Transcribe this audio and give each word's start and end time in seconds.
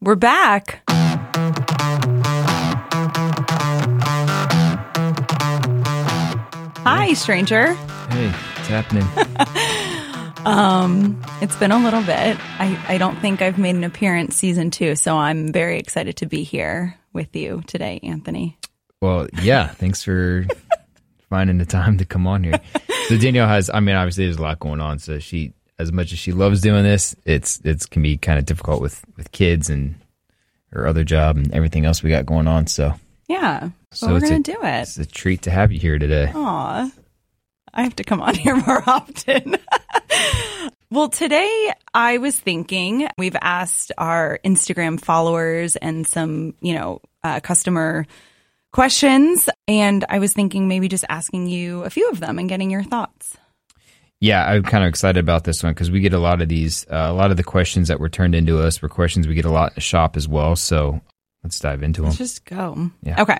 We're 0.00 0.14
back. 0.14 0.82
Hi, 6.84 7.12
stranger. 7.14 7.74
Hey, 7.74 8.28
what's 8.30 8.68
happening? 8.68 9.06
Um, 10.46 11.20
it's 11.40 11.56
been 11.56 11.72
a 11.72 11.78
little 11.82 12.02
bit. 12.02 12.36
I, 12.60 12.80
I 12.86 12.98
don't 12.98 13.16
think 13.16 13.42
I've 13.42 13.58
made 13.58 13.74
an 13.74 13.82
appearance 13.82 14.36
season 14.36 14.70
two, 14.70 14.94
so 14.94 15.16
I'm 15.16 15.52
very 15.52 15.80
excited 15.80 16.18
to 16.18 16.26
be 16.26 16.44
here 16.44 16.96
with 17.12 17.34
you 17.34 17.64
today, 17.66 17.98
Anthony. 18.04 18.56
well, 19.00 19.26
yeah, 19.42 19.66
thanks 19.66 20.04
for 20.04 20.46
finding 21.30 21.58
the 21.58 21.66
time 21.66 21.98
to 21.98 22.04
come 22.04 22.28
on 22.28 22.44
here. 22.44 22.60
So 23.08 23.18
Danielle 23.18 23.48
has, 23.48 23.70
I 23.74 23.80
mean, 23.80 23.96
obviously 23.96 24.26
there's 24.26 24.36
a 24.36 24.42
lot 24.42 24.60
going 24.60 24.80
on. 24.80 25.00
So 25.00 25.18
she, 25.18 25.52
as 25.78 25.92
much 25.92 26.12
as 26.12 26.18
she 26.18 26.32
loves 26.32 26.60
doing 26.60 26.82
this, 26.84 27.14
it's 27.24 27.60
it's 27.64 27.86
can 27.86 28.02
be 28.02 28.16
kind 28.16 28.38
of 28.38 28.44
difficult 28.46 28.80
with 28.80 29.04
with 29.16 29.30
kids 29.32 29.68
and 29.70 29.94
her 30.72 30.86
other 30.86 31.04
job 31.04 31.36
and 31.36 31.52
everything 31.52 31.84
else 31.84 32.02
we 32.02 32.10
got 32.10 32.26
going 32.26 32.46
on. 32.48 32.66
So 32.66 32.94
Yeah. 33.28 33.70
So 33.92 34.08
we're 34.12 34.20
gonna 34.20 34.36
a- 34.36 34.40
do 34.40 34.58
it. 34.62 34.82
it's 34.82 34.98
a 34.98 35.06
treat 35.06 35.42
to 35.42 35.50
have 35.50 35.72
you 35.72 35.78
here 35.80 35.98
today. 35.98 36.30
Aw. 36.34 36.90
I 37.74 37.82
have 37.82 37.96
to 37.96 38.04
come 38.04 38.22
on 38.22 38.34
here 38.36 38.56
more 38.56 38.82
often. 38.88 39.56
well, 40.90 41.08
today 41.08 41.72
I 41.94 42.18
was 42.18 42.38
thinking 42.38 43.08
we've 43.18 43.36
asked 43.40 43.92
our 43.98 44.38
Instagram 44.44 44.98
followers 45.00 45.76
and 45.76 46.06
some, 46.06 46.54
you 46.60 46.74
know, 46.74 47.00
uh, 47.22 47.40
customer 47.40 48.06
questions. 48.72 49.48
And 49.68 50.04
I 50.08 50.18
was 50.20 50.32
thinking 50.32 50.68
maybe 50.68 50.88
just 50.88 51.04
asking 51.08 51.48
you 51.48 51.82
a 51.84 51.90
few 51.90 52.08
of 52.10 52.20
them 52.20 52.38
and 52.38 52.48
getting 52.48 52.70
your 52.70 52.82
thoughts. 52.82 53.36
Yeah, 54.20 54.46
I'm 54.46 54.62
kind 54.62 54.82
of 54.82 54.88
excited 54.88 55.18
about 55.20 55.44
this 55.44 55.62
one 55.62 55.74
because 55.74 55.90
we 55.90 56.00
get 56.00 56.14
a 56.14 56.18
lot 56.18 56.40
of 56.40 56.48
these, 56.48 56.86
uh, 56.90 57.08
a 57.08 57.12
lot 57.12 57.30
of 57.30 57.36
the 57.36 57.44
questions 57.44 57.88
that 57.88 58.00
were 58.00 58.08
turned 58.08 58.34
into 58.34 58.60
us 58.60 58.80
were 58.80 58.88
questions 58.88 59.26
we 59.26 59.34
get 59.34 59.44
a 59.44 59.50
lot 59.50 59.72
in 59.72 59.74
the 59.74 59.80
shop 59.82 60.16
as 60.16 60.26
well. 60.26 60.56
So 60.56 61.00
let's 61.44 61.60
dive 61.60 61.82
into 61.82 62.00
them. 62.00 62.08
Let's 62.08 62.18
just 62.18 62.44
go. 62.46 62.90
Yeah. 63.02 63.20
Okay. 63.20 63.38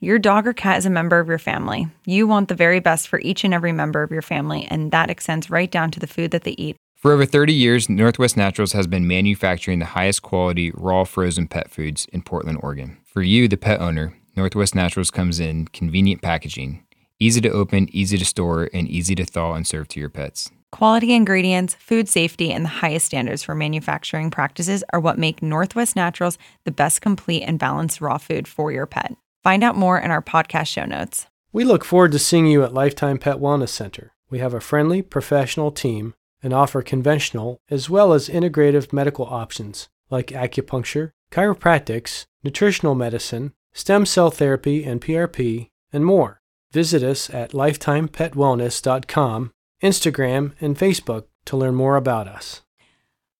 Your 0.00 0.18
dog 0.18 0.46
or 0.46 0.52
cat 0.52 0.78
is 0.78 0.86
a 0.86 0.90
member 0.90 1.18
of 1.18 1.28
your 1.28 1.38
family. 1.38 1.88
You 2.04 2.26
want 2.26 2.48
the 2.48 2.54
very 2.54 2.78
best 2.78 3.08
for 3.08 3.18
each 3.20 3.42
and 3.42 3.54
every 3.54 3.72
member 3.72 4.02
of 4.02 4.10
your 4.10 4.22
family, 4.22 4.66
and 4.70 4.90
that 4.92 5.08
extends 5.08 5.48
right 5.48 5.70
down 5.70 5.90
to 5.92 6.00
the 6.00 6.06
food 6.06 6.30
that 6.32 6.44
they 6.44 6.54
eat. 6.58 6.76
For 6.94 7.12
over 7.12 7.26
30 7.26 7.52
years, 7.52 7.88
Northwest 7.88 8.36
Naturals 8.36 8.72
has 8.72 8.86
been 8.86 9.06
manufacturing 9.06 9.78
the 9.78 9.84
highest 9.84 10.22
quality 10.22 10.72
raw 10.74 11.04
frozen 11.04 11.48
pet 11.48 11.70
foods 11.70 12.06
in 12.12 12.22
Portland, 12.22 12.60
Oregon. 12.62 12.98
For 13.04 13.22
you, 13.22 13.48
the 13.48 13.56
pet 13.56 13.80
owner, 13.80 14.14
Northwest 14.36 14.74
Naturals 14.74 15.10
comes 15.10 15.40
in 15.40 15.68
convenient 15.68 16.22
packaging, 16.22 16.84
easy 17.24 17.40
to 17.40 17.50
open, 17.50 17.88
easy 17.92 18.18
to 18.18 18.24
store, 18.24 18.68
and 18.72 18.88
easy 18.88 19.14
to 19.14 19.24
thaw 19.24 19.54
and 19.54 19.66
serve 19.66 19.88
to 19.88 20.00
your 20.00 20.10
pets. 20.10 20.50
Quality 20.70 21.14
ingredients, 21.14 21.74
food 21.74 22.08
safety, 22.08 22.52
and 22.52 22.64
the 22.64 22.80
highest 22.80 23.06
standards 23.06 23.42
for 23.42 23.54
manufacturing 23.54 24.30
practices 24.30 24.82
are 24.92 25.00
what 25.00 25.18
make 25.18 25.42
Northwest 25.42 25.94
Naturals 25.94 26.36
the 26.64 26.72
best 26.72 27.00
complete 27.00 27.42
and 27.42 27.58
balanced 27.58 28.00
raw 28.00 28.18
food 28.18 28.48
for 28.48 28.72
your 28.72 28.86
pet. 28.86 29.16
Find 29.42 29.62
out 29.62 29.76
more 29.76 29.98
in 29.98 30.10
our 30.10 30.22
podcast 30.22 30.66
show 30.66 30.84
notes. 30.84 31.26
We 31.52 31.64
look 31.64 31.84
forward 31.84 32.12
to 32.12 32.18
seeing 32.18 32.48
you 32.48 32.64
at 32.64 32.74
Lifetime 32.74 33.18
Pet 33.18 33.36
Wellness 33.36 33.68
Center. 33.68 34.12
We 34.28 34.40
have 34.40 34.52
a 34.52 34.60
friendly, 34.60 35.00
professional 35.00 35.70
team 35.70 36.14
and 36.42 36.52
offer 36.52 36.82
conventional 36.82 37.58
as 37.70 37.88
well 37.88 38.12
as 38.12 38.28
integrative 38.28 38.92
medical 38.92 39.26
options 39.26 39.88
like 40.10 40.26
acupuncture, 40.28 41.10
chiropractics, 41.30 42.24
nutritional 42.42 42.94
medicine, 42.94 43.52
stem 43.72 44.06
cell 44.06 44.30
therapy 44.30 44.84
and 44.84 45.00
PRP, 45.00 45.70
and 45.92 46.04
more. 46.04 46.40
Visit 46.74 47.02
us 47.04 47.30
at 47.30 47.52
lifetimepetwellness.com, 47.52 49.52
Instagram, 49.80 50.52
and 50.60 50.76
Facebook 50.76 51.26
to 51.44 51.56
learn 51.56 51.76
more 51.76 51.94
about 51.94 52.26
us. 52.26 52.62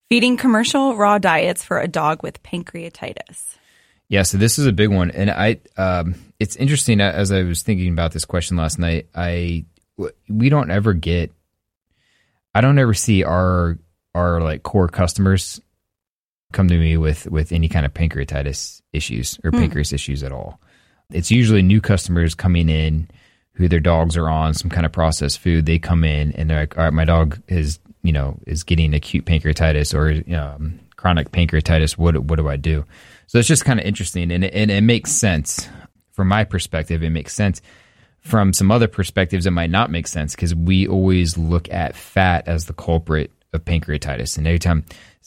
Feeding 0.09 0.37
commercial 0.37 0.95
raw 0.95 1.19
diets 1.19 1.65
for 1.65 1.81
a 1.81 1.89
dog 1.89 2.23
with 2.23 2.45
pancreatitis. 2.45 3.57
Yeah, 4.09 4.23
so 4.23 4.39
this 4.39 4.57
is 4.57 4.67
a 4.67 4.73
big 4.73 4.91
one, 4.91 5.11
and 5.11 5.33
I 5.33 5.59
um, 5.77 6.15
it's 6.39 6.55
interesting 6.55 7.01
uh, 7.01 7.11
as 7.13 7.33
I 7.33 7.43
was 7.43 7.63
thinking 7.63 7.91
about 7.91 8.13
this 8.13 8.25
question 8.25 8.57
last 8.57 8.79
night. 8.79 9.09
I 9.17 9.65
w- 9.99 10.15
we 10.29 10.49
don't 10.49 10.71
ever 10.71 10.93
get, 10.93 11.33
I 12.55 12.61
don't 12.61 12.79
ever 12.79 12.95
see 12.95 13.25
our 13.25 13.81
our 14.15 14.41
like 14.43 14.63
core 14.63 14.87
customers 14.87 15.61
come 16.53 16.69
to 16.69 16.79
me 16.79 16.97
with 16.97 17.27
with 17.27 17.51
any 17.51 17.69
kind 17.69 17.85
of 17.85 17.93
pancreatitis 17.95 18.81
issues 18.93 19.41
or 19.43 19.51
pancreas 19.51 19.93
issues 19.93 20.23
at 20.23 20.31
all. 20.31 20.61
It's 21.11 21.33
usually 21.33 21.63
new 21.63 21.81
customers 21.81 22.37
coming 22.37 22.69
in 22.69 23.09
who 23.55 23.69
their 23.69 23.81
dogs 23.81 24.17
are 24.17 24.29
on 24.29 24.53
some 24.55 24.71
kind 24.71 24.85
of 24.85 24.93
processed 24.93 25.39
food. 25.39 25.67
They 25.67 25.79
come 25.79 26.05
in 26.05 26.33
and 26.33 26.51
they're 26.51 26.61
like, 26.61 26.77
"All 26.77 26.85
right, 26.85 26.93
my 26.93 27.05
dog 27.05 27.41
is 27.49 27.79
you 28.03 28.13
know 28.13 28.39
is 28.47 28.65
getting 28.65 28.95
acute 28.95 29.25
pancreatitis 29.25 29.95
or 29.95 30.37
um, 30.37 30.81
chronic 30.97 31.31
pancreatitis. 31.31 31.97
What 31.97 32.19
what 32.25 32.37
do 32.37 32.49
I 32.49 32.57
do?" 32.57 32.85
So 33.27 33.39
it's 33.39 33.49
just 33.49 33.65
kind 33.65 33.81
of 33.81 33.87
interesting, 33.87 34.31
and 34.31 34.45
it, 34.45 34.53
and 34.53 34.71
it 34.71 34.83
makes 34.83 35.13
sense 35.13 35.69
from 36.13 36.29
my 36.29 36.45
perspective. 36.45 37.03
It 37.03 37.11
makes 37.11 37.35
sense 37.35 37.63
from 38.21 38.53
some 38.53 38.71
other 38.71 38.89
perspectives. 38.89 39.47
It 39.47 39.53
might 39.53 39.71
not 39.71 39.91
make 39.91 40.09
sense 40.09 40.35
because 40.35 40.55
we 40.55 40.87
always 40.87 41.39
look 41.39 41.71
at 41.73 41.97
fat 41.97 42.49
as 42.49 42.67
the 42.67 42.75
culprit 42.75 43.31
of 43.53 43.65
pancreatitis, 43.65 44.37
and 44.37 44.47
every 44.47 44.59
time 44.59 44.85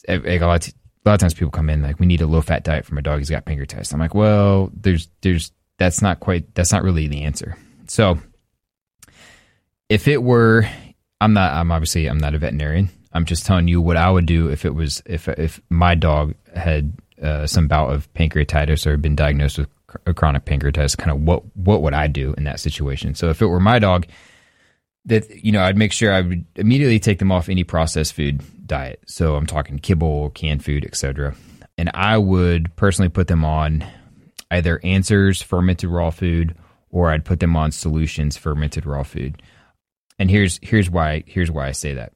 like 0.07 0.41
a 0.41 0.45
lot. 0.45 0.67
Of, 0.67 0.73
a 1.05 1.07
lot 1.07 1.13
of 1.13 1.19
times 1.21 1.35
people 1.35 1.51
come 1.51 1.69
in 1.69 1.81
like 1.81 2.01
we 2.01 2.05
need 2.05 2.19
a 2.19 2.27
low 2.27 2.41
fat 2.41 2.65
diet 2.65 2.83
for 2.83 2.93
my 2.93 2.99
dog 2.99 3.19
he's 3.19 3.29
got 3.29 3.45
pancreatitis 3.45 3.93
i'm 3.93 3.99
like 4.01 4.13
well 4.13 4.69
there's 4.73 5.07
there's 5.21 5.53
that's 5.77 6.01
not 6.01 6.19
quite 6.19 6.53
that's 6.53 6.73
not 6.73 6.83
really 6.83 7.07
the 7.07 7.21
answer 7.21 7.55
so 7.87 8.17
if 9.89 10.07
it 10.07 10.21
were 10.21 10.67
i'm 11.21 11.33
not 11.33 11.53
i'm 11.53 11.71
obviously 11.71 12.07
i'm 12.07 12.17
not 12.17 12.35
a 12.35 12.37
veterinarian 12.37 12.89
i'm 13.13 13.25
just 13.25 13.45
telling 13.45 13.67
you 13.67 13.81
what 13.81 13.97
i 13.97 14.09
would 14.09 14.25
do 14.25 14.49
if 14.49 14.65
it 14.65 14.73
was 14.73 15.01
if 15.05 15.27
if 15.27 15.61
my 15.69 15.95
dog 15.95 16.33
had 16.55 16.93
uh, 17.21 17.47
some 17.47 17.67
bout 17.67 17.91
of 17.91 18.11
pancreatitis 18.13 18.85
or 18.85 18.95
been 18.95 19.15
diagnosed 19.15 19.57
with 19.57 19.69
a 20.05 20.13
chronic 20.13 20.45
pancreatitis 20.45 20.97
kind 20.97 21.11
of 21.11 21.21
what 21.21 21.43
what 21.55 21.81
would 21.81 21.93
i 21.93 22.07
do 22.07 22.33
in 22.37 22.43
that 22.43 22.59
situation 22.59 23.15
so 23.15 23.29
if 23.29 23.41
it 23.41 23.47
were 23.47 23.59
my 23.59 23.79
dog 23.79 24.05
that 25.07 25.43
you 25.43 25.51
know 25.51 25.63
I'd 25.63 25.77
make 25.77 25.91
sure 25.91 26.13
I 26.13 26.21
would 26.21 26.45
immediately 26.55 26.99
take 26.99 27.19
them 27.19 27.31
off 27.31 27.49
any 27.49 27.63
processed 27.63 28.13
food 28.13 28.41
diet. 28.65 29.01
So 29.07 29.35
I'm 29.35 29.47
talking 29.47 29.79
kibble, 29.79 30.29
canned 30.31 30.63
food, 30.63 30.85
etc. 30.85 31.35
And 31.77 31.89
I 31.93 32.17
would 32.17 32.75
personally 32.75 33.09
put 33.09 33.27
them 33.27 33.43
on 33.43 33.85
either 34.51 34.79
Answers 34.83 35.41
fermented 35.41 35.89
raw 35.89 36.09
food 36.09 36.55
or 36.97 37.11
I'd 37.11 37.23
put 37.23 37.39
them 37.39 37.55
on 37.55 37.71
Solutions 37.71 38.37
fermented 38.37 38.87
raw 38.87 39.03
food. 39.03 39.43
And 40.17 40.31
here's 40.31 40.59
here's 40.63 40.89
why 40.89 41.23
here's 41.27 41.51
why 41.51 41.67
I 41.67 41.71
say 41.71 41.93
that. 41.93 42.13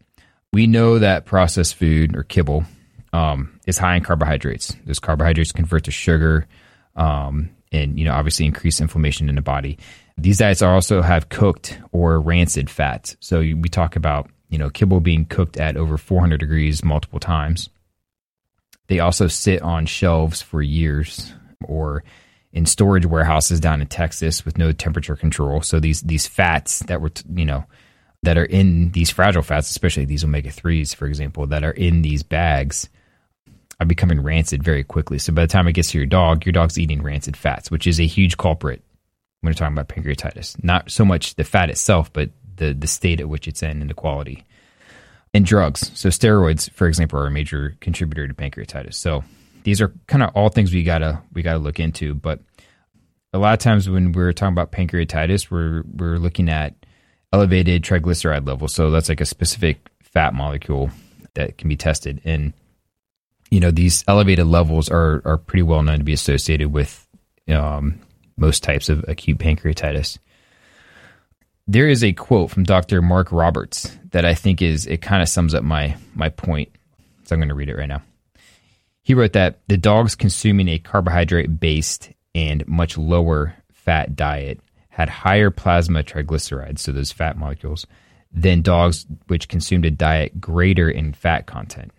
We 0.52 0.66
know 0.66 0.98
that 0.98 1.26
processed 1.26 1.76
food 1.76 2.16
or 2.16 2.24
kibble 2.24 2.66
um, 3.14 3.60
is 3.68 3.78
high 3.78 3.96
in 3.96 4.04
carbohydrates. 4.04 4.76
Those 4.86 4.98
carbohydrates 4.98 5.52
convert 5.52 5.84
to 5.84 5.92
sugar, 5.92 6.48
um, 6.96 7.52
and 7.72 8.00
you 8.00 8.06
know 8.06 8.14
obviously 8.14 8.48
increase 8.48 8.82
inflammation 8.82 9.30
in 9.30 9.36
the 9.36 9.44
body. 9.44 9.78
These 10.18 10.40
diets 10.40 10.64
also 10.64 11.04
have 11.04 11.30
cooked 11.30 11.80
or 11.92 12.20
rancid 12.20 12.68
fats. 12.68 13.18
So 13.20 13.40
we 13.42 13.70
talk 13.70 13.96
about 13.96 14.32
you 14.50 14.58
know 14.58 14.72
kibble 14.72 15.00
being 15.00 15.26
cooked 15.26 15.58
at 15.58 15.78
over 15.78 15.96
400 15.96 16.40
degrees 16.40 16.84
multiple 16.84 17.20
times. 17.20 17.70
They 18.88 19.00
also 19.00 19.28
sit 19.28 19.62
on 19.62 19.86
shelves 19.86 20.42
for 20.42 20.64
years 20.64 21.32
or 21.64 22.04
in 22.54 22.66
storage 22.66 23.06
warehouses 23.06 23.60
down 23.60 23.82
in 23.82 23.88
Texas 23.88 24.46
with 24.46 24.58
no 24.58 24.72
temperature 24.72 25.16
control. 25.16 25.62
So 25.62 25.80
these 25.80 26.02
these 26.02 26.28
fats 26.28 26.80
that 26.80 27.02
were 27.02 27.12
you 27.34 27.46
know 27.46 27.66
that 28.24 28.38
are 28.38 28.46
in 28.46 28.92
these 28.92 29.10
fragile 29.10 29.42
fats, 29.42 29.70
especially 29.70 30.06
these 30.06 30.24
omega 30.24 30.52
threes, 30.52 30.94
for 30.94 31.08
example, 31.08 31.48
that 31.48 31.64
are 31.64 31.72
in 31.72 32.02
these 32.02 32.24
bags, 32.24 32.88
are 33.80 33.86
becoming 33.86 34.22
rancid 34.22 34.64
very 34.64 34.84
quickly. 34.84 35.18
So 35.18 35.34
by 35.34 35.42
the 35.42 35.48
time 35.48 35.68
it 35.68 35.74
gets 35.74 35.92
to 35.92 35.98
your 35.98 36.06
dog, 36.06 36.46
your 36.46 36.54
dog's 36.54 36.78
eating 36.78 37.02
rancid 37.02 37.36
fats, 37.36 37.72
which 37.72 37.88
is 37.88 38.00
a 38.00 38.06
huge 38.06 38.38
culprit 38.38 38.84
when 39.40 39.50
we're 39.50 39.54
talking 39.54 39.74
about 39.74 39.90
pancreatitis. 39.90 40.64
Not 40.64 40.92
so 40.92 41.04
much 41.04 41.36
the 41.36 41.44
fat 41.44 41.70
itself, 41.70 42.14
but 42.14 42.30
the 42.58 42.74
the 42.74 42.88
state 42.88 43.20
at 43.20 43.30
which 43.30 43.48
it's 43.48 43.64
in 43.64 43.82
and 43.82 43.90
the 43.90 43.96
quality. 43.96 44.46
And 45.34 45.46
drugs. 45.46 45.92
So 45.98 46.10
steroids, 46.10 46.70
for 46.72 46.88
example, 46.88 47.18
are 47.18 47.28
a 47.28 47.32
major 47.32 47.78
contributor 47.80 48.28
to 48.28 48.34
pancreatitis. 48.34 48.96
So 48.96 49.24
these 49.64 49.82
are 49.82 49.94
kind 50.08 50.24
of 50.24 50.32
all 50.36 50.50
things 50.50 50.74
we 50.74 50.84
gotta 50.84 51.22
we 51.34 51.42
gotta 51.42 51.60
look 51.60 51.80
into. 51.80 52.14
But 52.14 52.40
a 53.34 53.40
lot 53.40 53.54
of 53.54 53.60
times 53.60 53.90
when 53.90 54.12
we're 54.12 54.34
talking 54.34 54.54
about 54.54 54.72
pancreatitis, 54.72 55.50
we're 55.50 55.84
we're 55.94 56.18
looking 56.18 56.50
at 56.50 56.76
elevated 57.34 57.84
triglyceride 57.84 58.48
levels. 58.48 58.74
So 58.74 58.92
that's 58.92 59.10
like 59.10 59.22
a 59.22 59.26
specific 59.26 59.90
fat 60.02 60.34
molecule 60.34 60.92
that 61.36 61.58
can 61.58 61.70
be 61.70 61.78
tested. 61.78 62.22
And 62.26 62.54
you 63.50 63.60
know, 63.60 63.72
these 63.72 64.04
elevated 64.08 64.48
levels 64.48 64.90
are 64.90 65.22
are 65.26 65.38
pretty 65.38 65.64
well 65.64 65.84
known 65.84 66.00
to 66.00 66.04
be 66.04 66.14
associated 66.14 66.72
with 66.72 67.08
um, 67.50 68.00
most 68.38 68.64
types 68.64 68.90
of 68.90 69.06
acute 69.08 69.38
pancreatitis. 69.38 70.18
There 71.68 71.88
is 71.88 72.04
a 72.04 72.12
quote 72.14 72.50
from 72.50 72.64
Dr. 72.64 73.02
Mark 73.02 73.32
Roberts 73.32 73.98
that 74.12 74.26
I 74.26 74.34
think 74.34 74.62
is 74.62 74.88
it 74.88 75.02
kind 75.02 75.22
of 75.22 75.30
sums 75.30 75.54
up 75.54 75.64
my 75.64 75.96
my 76.16 76.30
point. 76.30 76.70
So 77.24 77.36
I'm 77.36 77.40
going 77.40 77.50
to 77.50 77.56
read 77.56 77.70
it 77.70 77.78
right 77.78 77.88
now. 77.88 78.02
He 79.04 79.14
wrote 79.14 79.34
that 79.34 79.60
the 79.68 79.78
dogs 79.78 80.16
consuming 80.16 80.68
a 80.68 80.80
carbohydrate 80.80 81.60
based 81.60 82.12
and 82.36 82.68
much 82.68 82.98
lower 82.98 83.56
fat 83.74 84.16
diet 84.16 84.60
had 84.90 85.10
higher 85.10 85.50
plasma 85.50 86.04
triglycerides, 86.04 86.80
so 86.80 86.92
those 86.92 87.12
fat 87.12 87.38
molecules, 87.38 87.88
than 88.32 88.62
dogs 88.62 89.06
which 89.28 89.48
consumed 89.48 89.86
a 89.86 89.92
diet 89.92 90.40
greater 90.40 90.90
in 90.90 91.14
fat 91.14 91.48
content. 91.48 91.92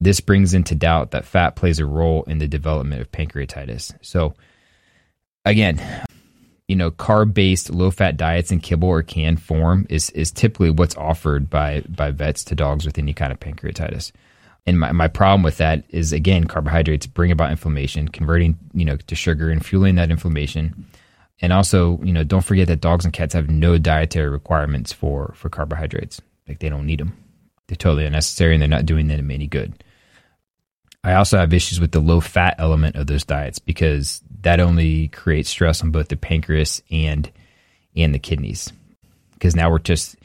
This 0.00 0.20
brings 0.20 0.54
into 0.54 0.74
doubt 0.74 1.10
that 1.10 1.24
fat 1.24 1.56
plays 1.56 1.78
a 1.78 1.86
role 1.86 2.22
in 2.24 2.38
the 2.38 2.48
development 2.48 3.00
of 3.00 3.12
pancreatitis. 3.12 3.94
So, 4.02 4.34
again, 5.44 5.80
you 6.68 6.76
know, 6.76 6.90
carb 6.90 7.34
based 7.34 7.70
low 7.70 7.90
fat 7.90 8.16
diets 8.16 8.50
in 8.50 8.60
kibble 8.60 8.88
or 8.88 9.02
canned 9.02 9.42
form 9.42 9.86
is 9.88 10.10
is 10.10 10.30
typically 10.30 10.70
what's 10.70 10.96
offered 10.96 11.48
by 11.48 11.82
by 11.88 12.10
vets 12.10 12.44
to 12.44 12.54
dogs 12.54 12.84
with 12.84 12.98
any 12.98 13.12
kind 13.12 13.32
of 13.32 13.40
pancreatitis. 13.40 14.12
And 14.66 14.80
my, 14.80 14.92
my 14.92 15.08
problem 15.08 15.42
with 15.42 15.58
that 15.58 15.84
is 15.90 16.12
again, 16.12 16.44
carbohydrates 16.44 17.06
bring 17.06 17.30
about 17.30 17.50
inflammation, 17.50 18.08
converting, 18.08 18.58
you 18.74 18.84
know, 18.84 18.96
to 18.96 19.14
sugar 19.14 19.50
and 19.50 19.64
fueling 19.64 19.94
that 19.94 20.10
inflammation. 20.10 20.86
And 21.40 21.52
also, 21.52 22.00
you 22.02 22.12
know, 22.12 22.24
don't 22.24 22.44
forget 22.44 22.68
that 22.68 22.80
dogs 22.80 23.04
and 23.04 23.14
cats 23.14 23.34
have 23.34 23.50
no 23.50 23.78
dietary 23.78 24.28
requirements 24.28 24.92
for 24.92 25.34
for 25.36 25.48
carbohydrates. 25.48 26.20
Like 26.48 26.58
they 26.58 26.68
don't 26.68 26.86
need 26.86 27.00
them. 27.00 27.16
They're 27.66 27.76
totally 27.76 28.06
unnecessary 28.06 28.54
and 28.54 28.62
they're 28.62 28.68
not 28.68 28.86
doing 28.86 29.08
them 29.08 29.30
any 29.30 29.46
good. 29.46 29.82
I 31.04 31.14
also 31.14 31.38
have 31.38 31.54
issues 31.54 31.80
with 31.80 31.92
the 31.92 32.00
low 32.00 32.20
fat 32.20 32.56
element 32.58 32.96
of 32.96 33.06
those 33.06 33.24
diets 33.24 33.60
because 33.60 34.22
that 34.40 34.58
only 34.58 35.08
creates 35.08 35.50
stress 35.50 35.82
on 35.82 35.92
both 35.92 36.08
the 36.08 36.16
pancreas 36.16 36.82
and 36.90 37.30
and 37.94 38.12
the 38.12 38.18
kidneys. 38.18 38.72
Because 39.34 39.54
now 39.54 39.70
we're 39.70 39.78
just 39.78 40.15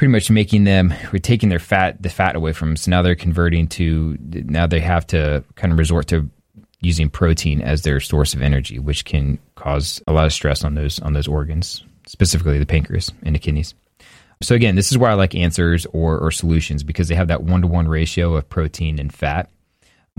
pretty 0.00 0.12
much 0.12 0.30
making 0.30 0.64
them 0.64 0.94
we're 1.12 1.18
taking 1.18 1.50
their 1.50 1.58
fat 1.58 2.02
the 2.02 2.08
fat 2.08 2.34
away 2.34 2.54
from 2.54 2.70
them. 2.70 2.76
So 2.76 2.90
now 2.90 3.02
they're 3.02 3.14
converting 3.14 3.66
to 3.68 4.16
now 4.18 4.66
they 4.66 4.80
have 4.80 5.06
to 5.08 5.44
kind 5.56 5.74
of 5.74 5.78
resort 5.78 6.06
to 6.06 6.26
using 6.80 7.10
protein 7.10 7.60
as 7.60 7.82
their 7.82 8.00
source 8.00 8.32
of 8.32 8.40
energy, 8.40 8.78
which 8.78 9.04
can 9.04 9.38
cause 9.56 10.02
a 10.06 10.14
lot 10.14 10.24
of 10.24 10.32
stress 10.32 10.64
on 10.64 10.74
those 10.74 11.00
on 11.00 11.12
those 11.12 11.28
organs, 11.28 11.84
specifically 12.06 12.58
the 12.58 12.64
pancreas 12.64 13.12
and 13.24 13.34
the 13.34 13.38
kidneys. 13.38 13.74
So 14.40 14.54
again, 14.54 14.74
this 14.74 14.90
is 14.90 14.96
why 14.96 15.10
I 15.10 15.14
like 15.14 15.34
answers 15.34 15.84
or, 15.92 16.18
or 16.18 16.30
solutions 16.30 16.82
because 16.82 17.08
they 17.08 17.14
have 17.14 17.28
that 17.28 17.42
one 17.42 17.60
to 17.60 17.66
one 17.66 17.86
ratio 17.86 18.36
of 18.36 18.48
protein 18.48 18.98
and 18.98 19.12
fat 19.12 19.50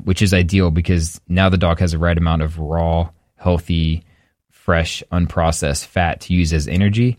which 0.03 0.21
is 0.21 0.31
ideal 0.31 0.69
because 0.69 1.19
now 1.27 1.49
the 1.49 1.57
dog 1.57 1.79
has 1.79 1.91
the 1.91 1.97
right 1.97 2.17
amount 2.17 2.43
of 2.43 2.59
raw, 2.59 3.09
healthy, 3.35 4.03
fresh, 4.51 5.01
unprocessed 5.11 5.85
fat 5.87 6.21
to 6.21 6.33
use 6.35 6.53
as 6.53 6.67
energy 6.67 7.17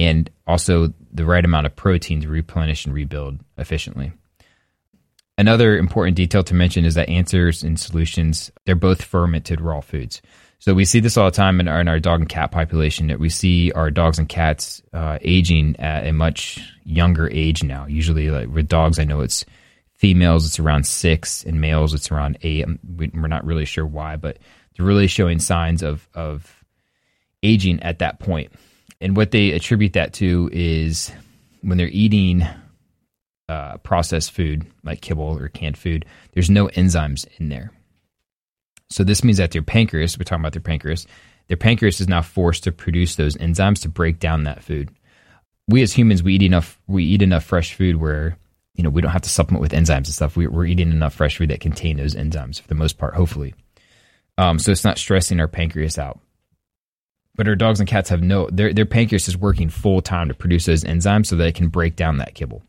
and 0.00 0.28
also 0.46 0.92
the 1.12 1.24
right 1.24 1.44
amount 1.44 1.66
of 1.66 1.76
protein 1.76 2.22
to 2.22 2.28
replenish 2.28 2.86
and 2.86 2.94
rebuild 2.94 3.38
efficiently. 3.56 4.12
Another 5.38 5.78
important 5.78 6.16
detail 6.16 6.42
to 6.42 6.54
mention 6.54 6.84
is 6.84 6.94
that 6.94 7.08
answers 7.08 7.62
and 7.62 7.78
solutions, 7.78 8.50
they're 8.64 8.74
both 8.74 9.02
fermented 9.02 9.60
raw 9.60 9.80
foods. 9.80 10.20
So 10.58 10.74
we 10.74 10.84
see 10.84 11.00
this 11.00 11.16
all 11.16 11.26
the 11.26 11.36
time 11.36 11.60
in 11.60 11.68
our, 11.68 11.80
in 11.80 11.88
our 11.88 12.00
dog 12.00 12.20
and 12.20 12.28
cat 12.28 12.50
population 12.50 13.06
that 13.06 13.20
we 13.20 13.28
see 13.28 13.72
our 13.72 13.90
dogs 13.90 14.18
and 14.18 14.28
cats 14.28 14.82
uh, 14.92 15.18
aging 15.22 15.76
at 15.78 16.06
a 16.06 16.12
much 16.12 16.58
younger 16.84 17.30
age 17.30 17.62
now. 17.62 17.86
Usually, 17.86 18.30
like 18.30 18.48
with 18.48 18.68
dogs, 18.68 18.98
I 18.98 19.04
know 19.04 19.20
it's 19.20 19.44
Females, 20.00 20.46
it's 20.46 20.58
around 20.58 20.86
six, 20.86 21.44
and 21.44 21.60
males, 21.60 21.92
it's 21.92 22.10
around 22.10 22.38
eight. 22.40 22.66
We're 22.82 23.28
not 23.28 23.44
really 23.44 23.66
sure 23.66 23.84
why, 23.84 24.16
but 24.16 24.38
they're 24.74 24.86
really 24.86 25.08
showing 25.08 25.40
signs 25.40 25.82
of 25.82 26.08
of 26.14 26.64
aging 27.42 27.82
at 27.82 27.98
that 27.98 28.18
point. 28.18 28.50
And 29.00 29.16
what 29.16 29.30
they 29.30 29.52
attribute 29.52 29.94
that 29.94 30.12
to 30.14 30.50
is 30.52 31.10
when 31.62 31.78
they're 31.78 31.88
eating 31.88 32.46
uh, 33.48 33.78
processed 33.78 34.32
food 34.32 34.66
like 34.84 35.00
kibble 35.00 35.38
or 35.38 35.48
canned 35.48 35.78
food, 35.78 36.04
there's 36.32 36.50
no 36.50 36.68
enzymes 36.68 37.26
in 37.38 37.48
there. 37.48 37.72
So 38.90 39.04
this 39.04 39.24
means 39.24 39.38
that 39.38 39.52
their 39.52 39.62
pancreas, 39.62 40.18
we're 40.18 40.24
talking 40.24 40.42
about 40.42 40.52
their 40.52 40.60
pancreas, 40.60 41.06
their 41.48 41.56
pancreas 41.56 42.00
is 42.00 42.08
now 42.08 42.22
forced 42.22 42.64
to 42.64 42.72
produce 42.72 43.16
those 43.16 43.36
enzymes 43.36 43.82
to 43.82 43.88
break 43.88 44.18
down 44.18 44.44
that 44.44 44.62
food. 44.62 44.90
We 45.68 45.82
as 45.82 45.92
humans, 45.92 46.22
we 46.22 46.34
eat 46.34 46.42
enough, 46.42 46.80
we 46.86 47.04
eat 47.04 47.22
enough 47.22 47.44
fresh 47.44 47.74
food 47.74 47.96
where 47.96 48.36
you 48.80 48.84
know, 48.84 48.90
we 48.90 49.02
don't 49.02 49.10
have 49.10 49.22
to 49.22 49.28
supplement 49.28 49.60
with 49.60 49.72
enzymes 49.72 49.96
and 49.96 50.06
stuff. 50.08 50.36
We, 50.36 50.46
are 50.46 50.64
eating 50.64 50.90
enough 50.90 51.14
fresh 51.14 51.36
food 51.36 51.50
that 51.50 51.60
contain 51.60 51.96
those 51.96 52.14
enzymes 52.14 52.60
for 52.60 52.68
the 52.68 52.74
most 52.74 52.98
part, 52.98 53.14
hopefully. 53.14 53.54
Um, 54.38 54.58
so 54.58 54.72
it's 54.72 54.84
not 54.84 54.96
stressing 54.96 55.38
our 55.38 55.48
pancreas 55.48 55.98
out. 55.98 56.18
But 57.36 57.48
our 57.48 57.54
dogs 57.54 57.80
and 57.80 57.88
cats 57.88 58.10
have 58.10 58.22
no, 58.22 58.48
their, 58.50 58.72
their 58.72 58.86
pancreas 58.86 59.28
is 59.28 59.36
working 59.36 59.70
full 59.70 60.02
time 60.02 60.28
to 60.28 60.34
produce 60.34 60.66
those 60.66 60.84
enzymes 60.84 61.26
so 61.26 61.36
they 61.36 61.52
can 61.52 61.68
break 61.68 61.96
down 61.96 62.18
that 62.18 62.34
kibble. 62.34 62.62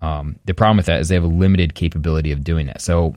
Um, 0.00 0.38
the 0.44 0.54
problem 0.54 0.76
with 0.76 0.86
that 0.86 1.00
is 1.00 1.08
they 1.08 1.14
have 1.14 1.24
a 1.24 1.28
limited 1.28 1.74
capability 1.74 2.32
of 2.32 2.44
doing 2.44 2.66
that. 2.66 2.82
So 2.82 3.14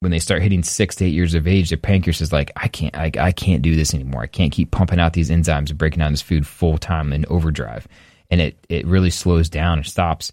when 0.00 0.10
they 0.10 0.18
start 0.18 0.42
hitting 0.42 0.62
six 0.62 0.96
to 0.96 1.06
eight 1.06 1.14
years 1.14 1.34
of 1.34 1.46
age, 1.46 1.70
their 1.70 1.78
pancreas 1.78 2.20
is 2.20 2.32
like, 2.32 2.52
I 2.56 2.68
can't, 2.68 2.96
I, 2.96 3.10
I 3.18 3.32
can't 3.32 3.62
do 3.62 3.74
this 3.74 3.94
anymore. 3.94 4.22
I 4.22 4.26
can't 4.26 4.52
keep 4.52 4.70
pumping 4.70 5.00
out 5.00 5.14
these 5.14 5.30
enzymes 5.30 5.70
and 5.70 5.78
breaking 5.78 6.00
down 6.00 6.12
this 6.12 6.22
food 6.22 6.46
full 6.46 6.78
time 6.78 7.12
in 7.12 7.24
overdrive. 7.28 7.88
And 8.30 8.40
it, 8.40 8.58
it 8.68 8.86
really 8.86 9.10
slows 9.10 9.48
down 9.48 9.78
and 9.78 9.86
stops 9.86 10.32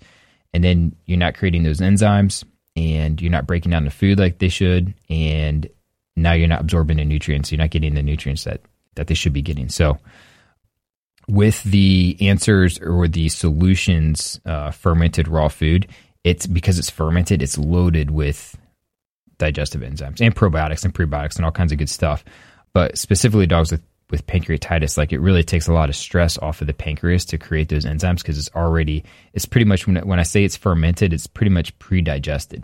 and 0.55 0.63
then 0.63 0.95
you're 1.05 1.17
not 1.17 1.35
creating 1.35 1.63
those 1.63 1.81
enzymes 1.81 2.45
and 2.77 3.21
you're 3.21 3.29
not 3.29 3.45
breaking 3.45 3.71
down 3.71 3.83
the 3.83 3.91
food 3.91 4.17
like 4.17 4.39
they 4.39 4.47
should 4.47 4.93
and 5.09 5.67
now 6.15 6.31
you're 6.31 6.47
not 6.47 6.61
absorbing 6.61 6.95
the 6.95 7.03
nutrients 7.03 7.51
you're 7.51 7.59
not 7.59 7.71
getting 7.71 7.93
the 7.93 8.01
nutrients 8.01 8.45
that 8.45 8.61
that 8.95 9.07
they 9.07 9.13
should 9.13 9.33
be 9.33 9.41
getting. 9.41 9.69
So 9.69 9.97
with 11.27 11.63
the 11.63 12.17
answers 12.21 12.79
or 12.79 13.07
the 13.07 13.29
solutions 13.29 14.39
uh, 14.45 14.71
fermented 14.71 15.27
raw 15.27 15.47
food 15.47 15.87
it's 16.23 16.47
because 16.47 16.79
it's 16.79 16.89
fermented 16.89 17.41
it's 17.41 17.57
loaded 17.57 18.11
with 18.11 18.57
digestive 19.37 19.81
enzymes 19.81 20.21
and 20.21 20.35
probiotics 20.35 20.83
and 20.83 20.93
prebiotics 20.93 21.35
and 21.35 21.45
all 21.45 21.51
kinds 21.51 21.71
of 21.71 21.77
good 21.77 21.89
stuff. 21.89 22.23
But 22.73 22.97
specifically 22.97 23.47
dogs 23.47 23.71
with 23.71 23.81
with 24.11 24.27
pancreatitis, 24.27 24.97
like 24.97 25.11
it 25.11 25.19
really 25.19 25.43
takes 25.43 25.67
a 25.67 25.73
lot 25.73 25.89
of 25.89 25.95
stress 25.95 26.37
off 26.37 26.61
of 26.61 26.67
the 26.67 26.73
pancreas 26.73 27.25
to 27.25 27.37
create 27.37 27.69
those 27.69 27.85
enzymes 27.85 28.17
because 28.17 28.37
it's 28.37 28.51
already, 28.55 29.03
it's 29.33 29.47
pretty 29.47 29.65
much, 29.65 29.87
when, 29.87 29.95
when 30.07 30.19
I 30.19 30.23
say 30.23 30.43
it's 30.43 30.55
fermented, 30.55 31.11
it's 31.11 31.25
pretty 31.25 31.49
much 31.49 31.77
pre 31.79 32.01
digested 32.01 32.63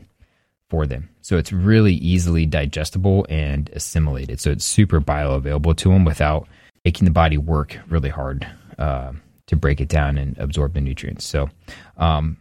for 0.71 0.87
them. 0.87 1.09
So 1.21 1.37
it's 1.37 1.51
really 1.51 1.95
easily 1.95 2.45
digestible 2.45 3.25
and 3.29 3.69
assimilated. 3.73 4.39
So 4.39 4.51
it's 4.51 4.63
super 4.63 5.01
bioavailable 5.01 5.75
to 5.75 5.89
them 5.89 6.05
without 6.05 6.47
making 6.85 7.05
the 7.05 7.11
body 7.11 7.37
work 7.37 7.77
really 7.89 8.09
hard 8.09 8.47
uh, 8.79 9.11
to 9.47 9.55
break 9.57 9.81
it 9.81 9.89
down 9.89 10.17
and 10.17 10.37
absorb 10.37 10.73
the 10.73 10.79
nutrients. 10.79 11.25
So, 11.25 11.49
um, 11.97 12.37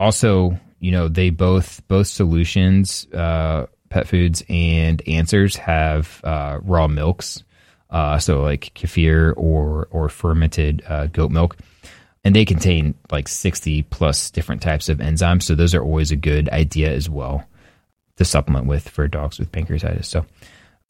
also, 0.00 0.58
you 0.80 0.90
know, 0.90 1.06
they 1.06 1.30
both, 1.30 1.86
both 1.86 2.08
solutions, 2.08 3.06
uh, 3.14 3.66
pet 3.90 4.08
foods 4.08 4.42
and 4.48 5.00
answers 5.06 5.54
have 5.54 6.20
uh, 6.24 6.58
raw 6.62 6.88
milks 6.88 7.44
uh, 7.90 8.18
so 8.18 8.42
like 8.42 8.72
kefir 8.74 9.32
or 9.36 9.88
or 9.90 10.08
fermented 10.08 10.82
uh, 10.86 11.06
goat 11.06 11.30
milk, 11.30 11.56
and 12.22 12.36
they 12.36 12.44
contain 12.44 12.94
like 13.10 13.28
sixty 13.28 13.82
plus 13.82 14.30
different 14.30 14.60
types 14.60 14.90
of 14.90 14.98
enzymes. 14.98 15.44
So 15.44 15.54
those 15.54 15.74
are 15.74 15.82
always 15.82 16.10
a 16.10 16.16
good 16.16 16.50
idea 16.50 16.92
as 16.92 17.08
well 17.08 17.46
to 18.18 18.24
supplement 18.24 18.66
with 18.66 18.88
for 18.88 19.08
dogs 19.08 19.38
with 19.38 19.50
pancreatitis. 19.50 20.04
So 20.04 20.26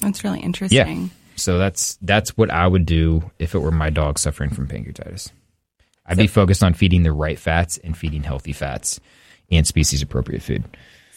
that's 0.00 0.24
really 0.24 0.40
interesting. 0.40 1.02
Yeah. 1.02 1.08
So 1.36 1.58
that's 1.58 1.98
that's 2.02 2.36
what 2.36 2.50
I 2.50 2.66
would 2.66 2.84
do 2.84 3.30
if 3.38 3.54
it 3.54 3.60
were 3.60 3.70
my 3.70 3.90
dog 3.90 4.18
suffering 4.18 4.50
from 4.50 4.66
pancreatitis. 4.66 5.30
I'd 6.04 6.16
so, 6.16 6.22
be 6.22 6.26
focused 6.26 6.62
on 6.62 6.74
feeding 6.74 7.02
the 7.02 7.12
right 7.12 7.38
fats 7.38 7.78
and 7.78 7.96
feeding 7.96 8.22
healthy 8.22 8.52
fats 8.52 8.98
and 9.50 9.66
species 9.66 10.02
appropriate 10.02 10.42
food. 10.42 10.64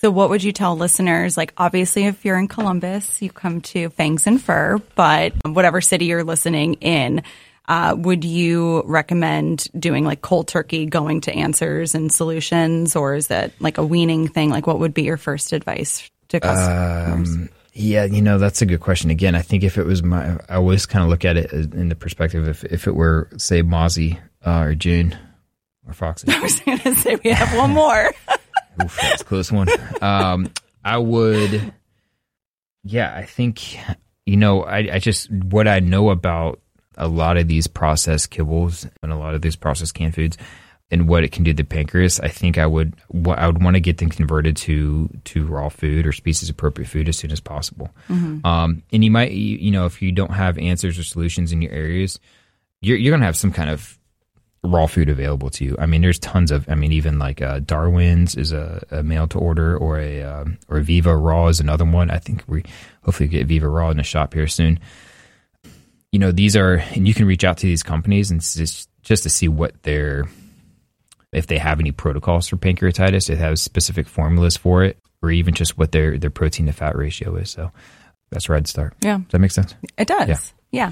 So, 0.01 0.09
what 0.11 0.29
would 0.29 0.43
you 0.43 0.51
tell 0.51 0.75
listeners? 0.75 1.37
Like, 1.37 1.53
obviously, 1.57 2.05
if 2.05 2.25
you're 2.25 2.37
in 2.37 2.47
Columbus, 2.47 3.21
you 3.21 3.31
come 3.31 3.61
to 3.61 3.89
Fangs 3.89 4.25
and 4.27 4.41
Fur, 4.41 4.79
but 4.95 5.33
whatever 5.45 5.79
city 5.79 6.05
you're 6.05 6.23
listening 6.23 6.73
in, 6.75 7.23
uh, 7.71 7.95
would 7.95 8.25
you 8.25 8.83
recommend 8.85 9.69
doing 9.79 10.03
like 10.03 10.21
cold 10.21 10.45
turkey, 10.45 10.85
going 10.85 11.21
to 11.21 11.31
answers 11.31 11.95
and 11.95 12.11
solutions, 12.11 12.97
or 12.97 13.15
is 13.15 13.27
that 13.27 13.53
like 13.61 13.77
a 13.77 13.85
weaning 13.85 14.27
thing? 14.27 14.49
Like, 14.49 14.67
what 14.67 14.79
would 14.79 14.93
be 14.93 15.03
your 15.03 15.15
first 15.15 15.53
advice 15.53 16.11
to 16.27 16.41
customers? 16.41 17.33
Um, 17.33 17.49
yeah, 17.71 18.03
you 18.03 18.21
know, 18.21 18.39
that's 18.39 18.61
a 18.61 18.65
good 18.65 18.81
question. 18.81 19.09
Again, 19.09 19.35
I 19.35 19.41
think 19.41 19.63
if 19.63 19.77
it 19.77 19.85
was 19.85 20.03
my, 20.03 20.37
I 20.49 20.55
always 20.55 20.85
kind 20.85 21.01
of 21.01 21.09
look 21.09 21.23
at 21.23 21.37
it 21.37 21.53
in 21.53 21.87
the 21.87 21.95
perspective 21.95 22.45
if, 22.49 22.65
if 22.65 22.87
it 22.87 22.91
were, 22.93 23.29
say, 23.37 23.63
Mozzie 23.63 24.19
uh, 24.45 24.63
or 24.63 24.75
June 24.75 25.17
or 25.87 25.93
Foxy. 25.93 26.27
I 26.29 26.41
was 26.41 26.59
going 26.59 26.77
to 26.79 26.95
say 26.95 27.17
we 27.23 27.29
have 27.29 27.57
one 27.57 27.71
more. 27.71 28.11
Oof, 28.83 28.99
that's 29.01 29.21
a 29.21 29.25
close 29.25 29.49
one. 29.49 29.69
Um, 30.01 30.51
I 30.83 30.97
would, 30.97 31.73
yeah, 32.83 33.15
I 33.15 33.23
think, 33.23 33.77
you 34.25 34.35
know, 34.35 34.63
I, 34.63 34.95
I 34.95 34.99
just, 34.99 35.31
what 35.31 35.69
I 35.69 35.79
know 35.79 36.09
about 36.09 36.60
a 36.97 37.07
lot 37.07 37.37
of 37.37 37.47
these 37.47 37.67
processed 37.67 38.31
kibbles 38.31 38.89
and 39.01 39.11
a 39.11 39.15
lot 39.15 39.33
of 39.33 39.41
these 39.41 39.55
processed 39.55 39.93
canned 39.93 40.15
foods, 40.15 40.37
and 40.91 41.07
what 41.07 41.23
it 41.23 41.31
can 41.31 41.43
do 41.43 41.53
to 41.53 41.57
the 41.57 41.63
pancreas, 41.63 42.19
I 42.19 42.27
think 42.27 42.57
I 42.57 42.67
would 42.67 42.93
I 43.25 43.47
would 43.47 43.63
want 43.63 43.75
to 43.75 43.79
get 43.79 43.97
them 43.97 44.09
converted 44.09 44.57
to 44.57 45.09
to 45.25 45.45
raw 45.45 45.69
food 45.69 46.05
or 46.05 46.11
species 46.11 46.49
appropriate 46.49 46.87
food 46.87 47.07
as 47.07 47.17
soon 47.17 47.31
as 47.31 47.39
possible. 47.39 47.89
Mm-hmm. 48.09 48.45
Um, 48.45 48.83
and 48.91 49.03
you 49.03 49.09
might 49.09 49.31
you, 49.31 49.71
know 49.71 49.85
if 49.85 50.01
you 50.01 50.11
don't 50.11 50.33
have 50.33 50.57
answers 50.57 50.99
or 50.99 51.03
solutions 51.03 51.53
in 51.53 51.61
your 51.61 51.71
areas, 51.71 52.19
you're 52.81 52.97
you're 52.97 53.13
gonna 53.13 53.25
have 53.25 53.37
some 53.37 53.53
kind 53.53 53.69
of 53.69 53.97
raw 54.63 54.85
food 54.85 55.09
available 55.09 55.49
to 55.49 55.65
you. 55.65 55.75
I 55.79 55.85
mean, 55.85 56.01
there's 56.01 56.19
tons 56.19 56.51
of. 56.51 56.67
I 56.69 56.75
mean, 56.75 56.91
even 56.91 57.19
like 57.19 57.41
uh, 57.41 57.59
Darwin's 57.59 58.35
is 58.35 58.51
a, 58.51 58.85
a 58.91 59.01
mail 59.01 59.27
to 59.29 59.39
order, 59.39 59.77
or 59.77 59.97
a 59.97 60.23
um, 60.23 60.57
or 60.67 60.81
Viva 60.81 61.15
Raw 61.15 61.47
is 61.47 61.59
another 61.59 61.85
one. 61.85 62.11
I 62.11 62.19
think 62.19 62.43
we 62.47 62.63
hopefully 63.03 63.29
get 63.29 63.47
Viva 63.47 63.69
Raw 63.69 63.89
in 63.91 63.97
the 63.97 64.03
shop 64.03 64.33
here 64.33 64.47
soon. 64.47 64.79
You 66.21 66.27
know, 66.27 66.31
these 66.31 66.55
are, 66.55 66.75
and 66.75 67.07
you 67.07 67.15
can 67.15 67.25
reach 67.25 67.43
out 67.43 67.57
to 67.57 67.65
these 67.65 67.81
companies 67.81 68.29
and 68.29 68.41
just 68.41 68.87
just 69.01 69.23
to 69.23 69.29
see 69.31 69.47
what 69.47 69.81
their 69.81 70.25
if 71.33 71.47
they 71.47 71.57
have 71.57 71.79
any 71.79 71.91
protocols 71.91 72.47
for 72.47 72.57
pancreatitis, 72.57 73.27
if 73.27 73.39
they 73.39 73.43
have 73.43 73.57
specific 73.57 74.07
formulas 74.07 74.55
for 74.55 74.83
it, 74.83 74.99
or 75.23 75.31
even 75.31 75.55
just 75.55 75.79
what 75.79 75.91
their 75.91 76.19
their 76.19 76.29
protein 76.29 76.67
to 76.67 76.73
fat 76.73 76.95
ratio 76.95 77.37
is. 77.37 77.49
So 77.49 77.71
that's 78.29 78.47
where 78.47 78.55
I'd 78.55 78.67
start. 78.67 78.93
Yeah. 79.01 79.17
Does 79.17 79.31
that 79.31 79.39
make 79.39 79.49
sense? 79.49 79.73
It 79.97 80.07
does. 80.07 80.53
Yeah. 80.71 80.89
yeah. 80.89 80.91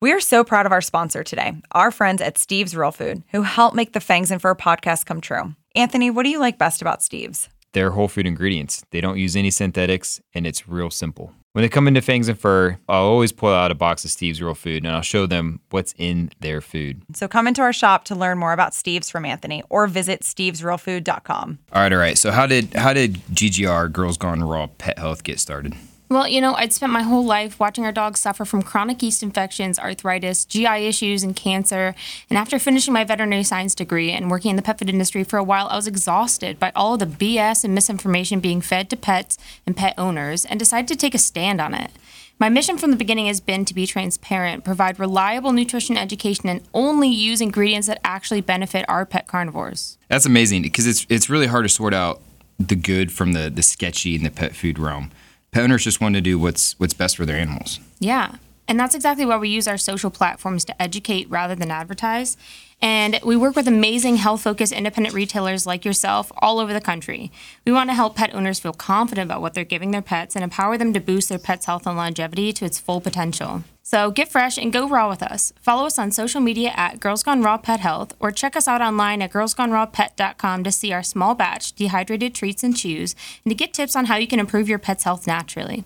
We 0.00 0.12
are 0.12 0.20
so 0.20 0.44
proud 0.44 0.64
of 0.64 0.72
our 0.72 0.80
sponsor 0.80 1.22
today, 1.22 1.52
our 1.72 1.90
friends 1.90 2.22
at 2.22 2.38
Steve's 2.38 2.74
Real 2.74 2.90
Food, 2.90 3.24
who 3.32 3.42
help 3.42 3.74
make 3.74 3.92
the 3.92 4.00
Fangs 4.00 4.30
and 4.30 4.40
Fur 4.40 4.54
podcast 4.54 5.04
come 5.04 5.20
true. 5.20 5.54
Anthony, 5.74 6.08
what 6.08 6.22
do 6.22 6.30
you 6.30 6.38
like 6.38 6.56
best 6.56 6.80
about 6.80 7.02
Steve's? 7.02 7.50
They're 7.74 7.90
whole 7.90 8.08
food 8.08 8.26
ingredients. 8.26 8.82
They 8.92 9.02
don't 9.02 9.18
use 9.18 9.36
any 9.36 9.50
synthetics, 9.50 10.22
and 10.32 10.46
it's 10.46 10.66
real 10.66 10.88
simple. 10.88 11.34
When 11.58 11.62
they 11.64 11.68
come 11.68 11.88
into 11.88 12.00
Fangs 12.00 12.28
and 12.28 12.38
Fur, 12.38 12.78
I'll 12.88 13.02
always 13.02 13.32
pull 13.32 13.52
out 13.52 13.72
a 13.72 13.74
box 13.74 14.04
of 14.04 14.12
Steve's 14.12 14.40
Real 14.40 14.54
Food 14.54 14.84
and 14.84 14.94
I'll 14.94 15.02
show 15.02 15.26
them 15.26 15.58
what's 15.70 15.92
in 15.98 16.30
their 16.38 16.60
food. 16.60 17.02
So 17.14 17.26
come 17.26 17.48
into 17.48 17.62
our 17.62 17.72
shop 17.72 18.04
to 18.04 18.14
learn 18.14 18.38
more 18.38 18.52
about 18.52 18.74
Steve's 18.74 19.10
from 19.10 19.24
Anthony 19.24 19.64
or 19.68 19.88
visit 19.88 20.20
stevesrealfood.com. 20.20 21.58
All 21.72 21.82
right, 21.82 21.92
all 21.92 21.98
right. 21.98 22.16
So 22.16 22.30
how 22.30 22.46
did 22.46 22.74
how 22.74 22.92
did 22.92 23.14
GGR 23.32 23.90
Girls 23.90 24.16
Gone 24.16 24.44
Raw 24.44 24.68
Pet 24.68 25.00
Health 25.00 25.24
get 25.24 25.40
started? 25.40 25.74
Well, 26.10 26.26
you 26.26 26.40
know, 26.40 26.54
I'd 26.54 26.72
spent 26.72 26.90
my 26.90 27.02
whole 27.02 27.24
life 27.24 27.60
watching 27.60 27.84
our 27.84 27.92
dogs 27.92 28.20
suffer 28.20 28.46
from 28.46 28.62
chronic 28.62 29.02
yeast 29.02 29.22
infections, 29.22 29.78
arthritis, 29.78 30.46
GI 30.46 30.86
issues, 30.86 31.22
and 31.22 31.36
cancer. 31.36 31.94
And 32.30 32.38
after 32.38 32.58
finishing 32.58 32.94
my 32.94 33.04
veterinary 33.04 33.42
science 33.42 33.74
degree 33.74 34.10
and 34.10 34.30
working 34.30 34.48
in 34.50 34.56
the 34.56 34.62
pet 34.62 34.78
food 34.78 34.88
industry 34.88 35.22
for 35.22 35.36
a 35.36 35.44
while, 35.44 35.68
I 35.68 35.76
was 35.76 35.86
exhausted 35.86 36.58
by 36.58 36.72
all 36.74 36.96
the 36.96 37.04
BS 37.04 37.62
and 37.62 37.74
misinformation 37.74 38.40
being 38.40 38.62
fed 38.62 38.88
to 38.88 38.96
pets 38.96 39.36
and 39.66 39.76
pet 39.76 39.92
owners 39.98 40.46
and 40.46 40.58
decided 40.58 40.88
to 40.88 40.96
take 40.96 41.14
a 41.14 41.18
stand 41.18 41.60
on 41.60 41.74
it. 41.74 41.90
My 42.38 42.48
mission 42.48 42.78
from 42.78 42.90
the 42.90 42.96
beginning 42.96 43.26
has 43.26 43.40
been 43.40 43.66
to 43.66 43.74
be 43.74 43.86
transparent, 43.86 44.64
provide 44.64 44.98
reliable 44.98 45.52
nutrition 45.52 45.98
education, 45.98 46.48
and 46.48 46.62
only 46.72 47.08
use 47.08 47.42
ingredients 47.42 47.88
that 47.88 48.00
actually 48.02 48.40
benefit 48.40 48.86
our 48.88 49.04
pet 49.04 49.26
carnivores. 49.26 49.98
That's 50.08 50.24
amazing 50.24 50.62
because 50.62 50.86
it's 50.86 51.04
it's 51.10 51.28
really 51.28 51.48
hard 51.48 51.66
to 51.66 51.68
sort 51.68 51.92
out 51.92 52.22
the 52.58 52.76
good 52.76 53.12
from 53.12 53.32
the 53.32 53.50
the 53.50 53.62
sketchy 53.62 54.14
in 54.14 54.22
the 54.22 54.30
pet 54.30 54.54
food 54.56 54.78
realm. 54.78 55.10
Pet 55.50 55.62
owners 55.64 55.84
just 55.84 56.00
want 56.00 56.14
to 56.14 56.20
do 56.20 56.38
what's 56.38 56.78
what's 56.78 56.94
best 56.94 57.16
for 57.16 57.26
their 57.26 57.36
animals. 57.36 57.80
Yeah. 57.98 58.36
And 58.68 58.78
that's 58.78 58.94
exactly 58.94 59.24
why 59.24 59.38
we 59.38 59.48
use 59.48 59.66
our 59.66 59.78
social 59.78 60.10
platforms 60.10 60.64
to 60.66 60.82
educate 60.82 61.30
rather 61.30 61.54
than 61.54 61.70
advertise. 61.70 62.36
And 62.82 63.18
we 63.24 63.34
work 63.34 63.56
with 63.56 63.66
amazing 63.66 64.16
health 64.16 64.42
focused 64.42 64.72
independent 64.72 65.14
retailers 65.14 65.66
like 65.66 65.86
yourself 65.86 66.30
all 66.36 66.58
over 66.58 66.74
the 66.74 66.80
country. 66.80 67.32
We 67.64 67.72
want 67.72 67.88
to 67.88 67.94
help 67.94 68.14
pet 68.14 68.34
owners 68.34 68.60
feel 68.60 68.74
confident 68.74 69.24
about 69.24 69.40
what 69.40 69.54
they're 69.54 69.64
giving 69.64 69.90
their 69.90 70.02
pets 70.02 70.36
and 70.36 70.44
empower 70.44 70.76
them 70.76 70.92
to 70.92 71.00
boost 71.00 71.30
their 71.30 71.38
pet's 71.38 71.64
health 71.64 71.86
and 71.86 71.96
longevity 71.96 72.52
to 72.52 72.66
its 72.66 72.78
full 72.78 73.00
potential. 73.00 73.64
So 73.90 74.10
get 74.10 74.30
fresh 74.30 74.58
and 74.58 74.70
go 74.70 74.86
raw 74.86 75.08
with 75.08 75.22
us. 75.22 75.50
Follow 75.62 75.86
us 75.86 75.98
on 75.98 76.10
social 76.10 76.42
media 76.42 76.74
at 76.76 77.00
Girls 77.00 77.22
Gone 77.22 77.40
Raw 77.40 77.56
Pet 77.56 77.80
Health 77.80 78.12
or 78.20 78.30
check 78.30 78.54
us 78.54 78.68
out 78.68 78.82
online 78.82 79.22
at 79.22 79.32
girlsgonerawpet.com 79.32 80.64
to 80.64 80.70
see 80.70 80.92
our 80.92 81.02
small 81.02 81.34
batch 81.34 81.72
dehydrated 81.72 82.34
treats 82.34 82.62
and 82.62 82.76
chews 82.76 83.16
and 83.46 83.50
to 83.50 83.54
get 83.54 83.72
tips 83.72 83.96
on 83.96 84.04
how 84.04 84.16
you 84.16 84.26
can 84.26 84.40
improve 84.40 84.68
your 84.68 84.78
pet's 84.78 85.04
health 85.04 85.26
naturally. 85.26 85.84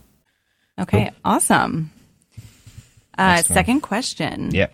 Okay. 0.80 1.12
Awesome. 1.24 1.92
Uh, 3.16 3.40
second 3.42 3.82
question. 3.82 4.50
Yeah. 4.52 4.66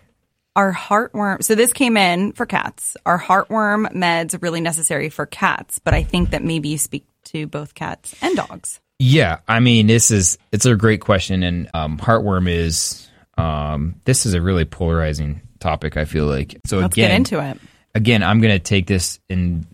Are 0.55 0.73
heartworm, 0.73 1.43
so 1.43 1.53
this 1.53 1.71
came 1.71 1.97
in 1.97 2.31
for 2.31 2.47
cats. 2.47 2.97
Are 3.05 3.19
heartworm 3.19 3.93
meds 3.93 4.41
really 4.41 4.59
necessary 4.59 5.09
for 5.09 5.27
cats? 5.27 5.77
But 5.77 5.93
I 5.93 6.01
think 6.01 6.31
that 6.31 6.43
maybe 6.43 6.69
you 6.69 6.79
speak 6.79 7.05
to 7.25 7.45
both 7.45 7.75
cats 7.75 8.15
and 8.23 8.35
dogs. 8.35 8.79
Yeah, 8.97 9.37
I 9.47 9.59
mean, 9.59 9.85
this 9.85 10.09
is 10.09 10.39
it's 10.51 10.65
a 10.65 10.75
great 10.75 10.99
question, 10.99 11.43
and 11.43 11.69
um, 11.75 11.97
heartworm 11.99 12.49
is 12.49 13.08
um, 13.39 13.95
this 14.05 14.25
is 14.25 14.33
a 14.33 14.41
really 14.41 14.65
polarizing 14.65 15.41
topic. 15.59 15.97
I 15.97 16.05
feel 16.05 16.25
like 16.25 16.59
so. 16.65 16.79
Let's 16.79 16.93
again, 16.93 17.09
get 17.09 17.15
into 17.15 17.43
it. 17.43 17.59
again, 17.95 18.23
I'm 18.23 18.41
going 18.41 18.53
to 18.53 18.59
take 18.59 18.87
this 18.87 19.19
in, 19.29 19.65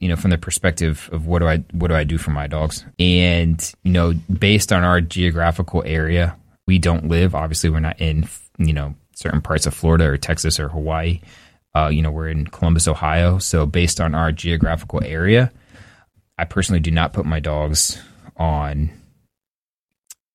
you 0.00 0.08
know, 0.08 0.16
from 0.16 0.30
the 0.30 0.38
perspective 0.38 1.08
of 1.12 1.26
what 1.26 1.38
do 1.38 1.48
I 1.48 1.58
what 1.72 1.88
do 1.88 1.94
I 1.94 2.04
do 2.04 2.18
for 2.18 2.30
my 2.30 2.46
dogs, 2.46 2.84
and 2.98 3.72
you 3.84 3.92
know, 3.92 4.14
based 4.38 4.72
on 4.72 4.84
our 4.84 5.00
geographical 5.00 5.82
area, 5.86 6.36
we 6.66 6.78
don't 6.78 7.08
live. 7.08 7.34
Obviously, 7.34 7.70
we're 7.70 7.80
not 7.80 8.00
in, 8.00 8.28
you 8.58 8.72
know, 8.72 8.94
certain 9.14 9.40
parts 9.40 9.66
of 9.66 9.74
Florida 9.74 10.06
or 10.06 10.16
Texas 10.16 10.58
or 10.58 10.68
Hawaii. 10.68 11.20
Uh, 11.76 11.88
you 11.88 12.02
know, 12.02 12.10
we're 12.10 12.28
in 12.28 12.46
Columbus, 12.46 12.86
Ohio. 12.86 13.38
So, 13.38 13.66
based 13.66 14.00
on 14.00 14.14
our 14.14 14.32
geographical 14.32 15.02
area, 15.04 15.52
I 16.38 16.44
personally 16.44 16.80
do 16.80 16.90
not 16.90 17.12
put 17.12 17.26
my 17.26 17.40
dogs 17.40 18.00
on. 18.36 18.90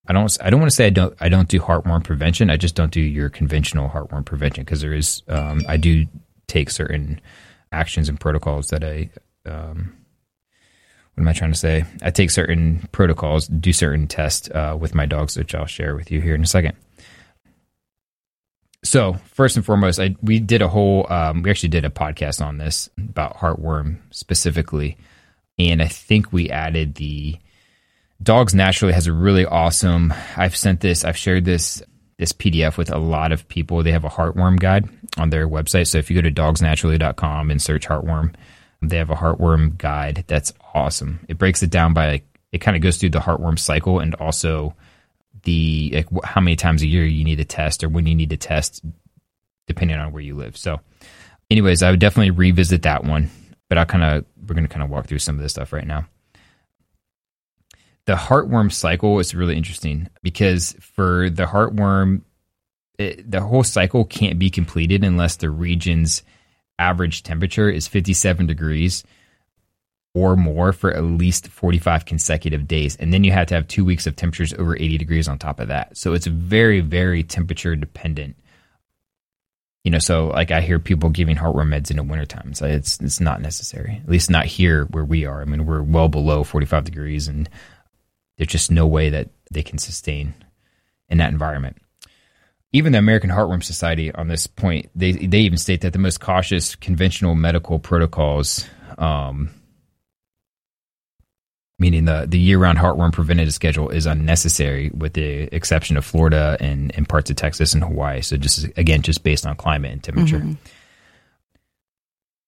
I 0.09 0.13
don't. 0.13 0.35
I 0.41 0.49
don't 0.49 0.59
want 0.59 0.71
to 0.71 0.75
say 0.75 0.87
I 0.87 0.89
don't. 0.89 1.15
I 1.19 1.29
don't 1.29 1.47
do 1.47 1.59
heartworm 1.59 2.03
prevention. 2.03 2.49
I 2.49 2.57
just 2.57 2.73
don't 2.73 2.91
do 2.91 2.99
your 2.99 3.29
conventional 3.29 3.87
heartworm 3.87 4.25
prevention 4.25 4.63
because 4.65 4.81
there 4.81 4.93
is. 4.93 5.21
Um, 5.27 5.61
I 5.67 5.77
do 5.77 6.07
take 6.47 6.71
certain 6.71 7.21
actions 7.71 8.09
and 8.09 8.19
protocols 8.19 8.69
that 8.69 8.83
I. 8.83 9.11
Um, 9.45 9.95
what 11.13 11.21
am 11.21 11.27
I 11.27 11.33
trying 11.33 11.51
to 11.51 11.57
say? 11.57 11.85
I 12.01 12.09
take 12.09 12.31
certain 12.31 12.87
protocols, 12.91 13.47
do 13.47 13.71
certain 13.71 14.07
tests 14.07 14.49
uh, 14.49 14.75
with 14.79 14.95
my 14.95 15.05
dogs, 15.05 15.37
which 15.37 15.53
I'll 15.53 15.67
share 15.67 15.95
with 15.95 16.09
you 16.09 16.21
here 16.21 16.33
in 16.33 16.41
a 16.41 16.47
second. 16.47 16.75
So 18.83 19.13
first 19.25 19.57
and 19.57 19.65
foremost, 19.65 19.99
I 19.99 20.15
we 20.23 20.39
did 20.39 20.63
a 20.63 20.69
whole. 20.69 21.05
Um, 21.11 21.43
we 21.43 21.51
actually 21.51 21.69
did 21.69 21.85
a 21.85 21.89
podcast 21.91 22.43
on 22.43 22.57
this 22.57 22.89
about 22.97 23.37
heartworm 23.37 23.97
specifically, 24.09 24.97
and 25.59 25.83
I 25.83 25.87
think 25.87 26.33
we 26.33 26.49
added 26.49 26.95
the 26.95 27.37
Dogs 28.21 28.53
Naturally 28.53 28.93
has 28.93 29.07
a 29.07 29.13
really 29.13 29.45
awesome. 29.45 30.13
I've 30.35 30.55
sent 30.55 30.81
this. 30.81 31.05
I've 31.05 31.17
shared 31.17 31.45
this 31.45 31.81
this 32.17 32.33
PDF 32.33 32.75
with 32.75 32.91
a 32.91 32.97
lot 32.97 33.31
of 33.31 33.47
people. 33.47 33.81
They 33.81 33.93
have 33.93 34.03
a 34.03 34.09
heartworm 34.09 34.59
guide 34.59 34.89
on 35.17 35.29
their 35.29 35.47
website. 35.47 35.87
So 35.87 35.99
if 35.99 36.11
you 36.11 36.21
go 36.21 36.29
to 36.29 36.31
dogsnaturally.com 36.31 37.49
and 37.49 37.61
search 37.61 37.87
heartworm, 37.87 38.35
they 38.81 38.97
have 38.97 39.09
a 39.09 39.15
heartworm 39.15 39.77
guide 39.77 40.25
that's 40.27 40.51
awesome. 40.73 41.25
It 41.29 41.37
breaks 41.37 41.63
it 41.63 41.69
down 41.69 41.93
by 41.93 42.07
like 42.07 42.25
it 42.51 42.59
kind 42.59 42.75
of 42.75 42.83
goes 42.83 42.97
through 42.97 43.11
the 43.11 43.19
heartworm 43.19 43.57
cycle 43.57 43.99
and 43.99 44.15
also 44.15 44.75
the 45.43 45.91
like 45.93 46.25
how 46.25 46.41
many 46.41 46.57
times 46.57 46.81
a 46.81 46.87
year 46.87 47.05
you 47.05 47.23
need 47.23 47.37
to 47.37 47.45
test 47.45 47.83
or 47.83 47.89
when 47.89 48.05
you 48.05 48.15
need 48.15 48.31
to 48.31 48.37
test 48.37 48.83
depending 49.65 49.97
on 49.97 50.11
where 50.11 50.21
you 50.21 50.35
live. 50.35 50.57
So 50.57 50.81
anyways, 51.49 51.83
I 51.83 51.91
would 51.91 52.01
definitely 52.01 52.31
revisit 52.31 52.81
that 52.81 53.05
one, 53.05 53.29
but 53.69 53.77
I 53.77 53.85
kind 53.85 54.03
of 54.03 54.25
we're 54.41 54.55
going 54.55 54.67
to 54.67 54.73
kind 54.73 54.83
of 54.83 54.89
walk 54.89 55.07
through 55.07 55.19
some 55.19 55.35
of 55.35 55.41
this 55.41 55.53
stuff 55.53 55.71
right 55.71 55.87
now. 55.87 56.05
The 58.09 58.15
heartworm 58.15 58.73
cycle 58.73 59.19
is 59.19 59.35
really 59.35 59.55
interesting 59.55 60.09
because 60.23 60.75
for 60.81 61.29
the 61.29 61.45
heartworm 61.45 62.23
it, 62.97 63.29
the 63.29 63.39
whole 63.39 63.63
cycle 63.63 64.03
can't 64.03 64.39
be 64.39 64.49
completed 64.49 65.03
unless 65.03 65.35
the 65.35 65.51
region's 65.51 66.23
average 66.79 67.21
temperature 67.21 67.69
is 67.69 67.87
57 67.87 68.47
degrees 68.47 69.03
or 70.15 70.35
more 70.35 70.73
for 70.73 70.91
at 70.91 71.03
least 71.03 71.49
45 71.49 72.05
consecutive 72.05 72.67
days. 72.67 72.95
And 72.95 73.13
then 73.13 73.23
you 73.23 73.31
have 73.31 73.45
to 73.49 73.53
have 73.53 73.67
two 73.67 73.85
weeks 73.85 74.07
of 74.07 74.15
temperatures 74.15 74.55
over 74.55 74.75
80 74.75 74.97
degrees 74.97 75.27
on 75.27 75.37
top 75.37 75.59
of 75.59 75.67
that. 75.67 75.95
So 75.95 76.13
it's 76.13 76.25
very, 76.25 76.79
very 76.79 77.21
temperature 77.21 77.75
dependent. 77.75 78.37
You 79.83 79.91
know, 79.91 79.99
so 79.99 80.29
like 80.29 80.49
I 80.49 80.61
hear 80.61 80.79
people 80.79 81.11
giving 81.11 81.35
heartworm 81.35 81.69
meds 81.69 81.91
in 81.91 81.97
the 81.97 82.03
wintertime. 82.03 82.55
So 82.55 82.65
it's 82.65 82.99
it's 83.01 83.19
not 83.19 83.39
necessary. 83.39 84.01
At 84.03 84.09
least 84.09 84.31
not 84.31 84.47
here 84.47 84.85
where 84.85 85.05
we 85.05 85.25
are. 85.25 85.41
I 85.41 85.45
mean, 85.45 85.67
we're 85.67 85.83
well 85.83 86.09
below 86.09 86.43
45 86.43 86.85
degrees 86.85 87.27
and 87.27 87.47
there's 88.39 88.47
just 88.47 88.71
no 88.71 88.87
way 88.87 89.11
that 89.11 89.29
they 89.51 89.61
can 89.61 89.77
sustain 89.77 90.33
in 91.09 91.19
that 91.19 91.31
environment 91.31 91.77
even 92.71 92.91
the 92.91 92.99
American 92.99 93.29
Heartworm 93.29 93.63
Society 93.63 94.11
on 94.13 94.27
this 94.27 94.45
point, 94.47 94.89
they 94.95 95.13
they 95.13 95.39
even 95.39 95.57
state 95.57 95.81
that 95.81 95.93
the 95.93 95.99
most 95.99 96.19
cautious 96.19 96.75
conventional 96.75 97.33
medical 97.33 97.79
protocols, 97.79 98.65
um, 98.97 99.49
meaning 101.79 102.05
the 102.05 102.27
the 102.29 102.37
year 102.37 102.59
round 102.59 102.77
heartworm 102.77 103.11
preventative 103.11 103.53
schedule, 103.53 103.89
is 103.89 104.05
unnecessary, 104.05 104.91
with 104.93 105.13
the 105.13 105.53
exception 105.53 105.97
of 105.97 106.05
Florida 106.05 106.57
and, 106.59 106.95
and 106.95 107.09
parts 107.09 107.31
of 107.31 107.35
Texas 107.35 107.73
and 107.73 107.83
Hawaii. 107.83 108.21
So 108.21 108.37
just 108.37 108.65
again, 108.77 109.01
just 109.01 109.23
based 109.23 109.47
on 109.47 109.55
climate 109.55 109.91
and 109.91 110.03
temperature. 110.03 110.37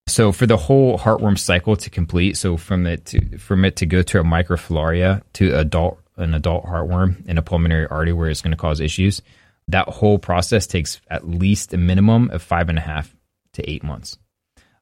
So 0.07 0.31
for 0.31 0.45
the 0.45 0.57
whole 0.57 0.97
heartworm 0.97 1.37
cycle 1.37 1.75
to 1.77 1.89
complete, 1.89 2.37
so 2.37 2.57
from 2.57 2.85
it 2.85 3.05
to 3.07 3.37
from 3.37 3.63
it 3.63 3.77
to 3.77 3.85
go 3.85 4.01
to 4.01 4.19
a 4.19 4.23
microfilaria 4.23 5.21
to 5.33 5.57
adult 5.57 5.99
an 6.17 6.33
adult 6.33 6.65
heartworm 6.65 7.25
in 7.27 7.37
a 7.37 7.41
pulmonary 7.41 7.87
artery 7.87 8.13
where 8.13 8.29
it's 8.29 8.41
going 8.41 8.51
to 8.51 8.57
cause 8.57 8.79
issues, 8.79 9.21
that 9.67 9.87
whole 9.87 10.19
process 10.19 10.67
takes 10.67 10.99
at 11.09 11.27
least 11.27 11.73
a 11.73 11.77
minimum 11.77 12.29
of 12.31 12.41
five 12.41 12.69
and 12.69 12.77
a 12.77 12.81
half 12.81 13.15
to 13.53 13.69
eight 13.69 13.83
months. 13.83 14.17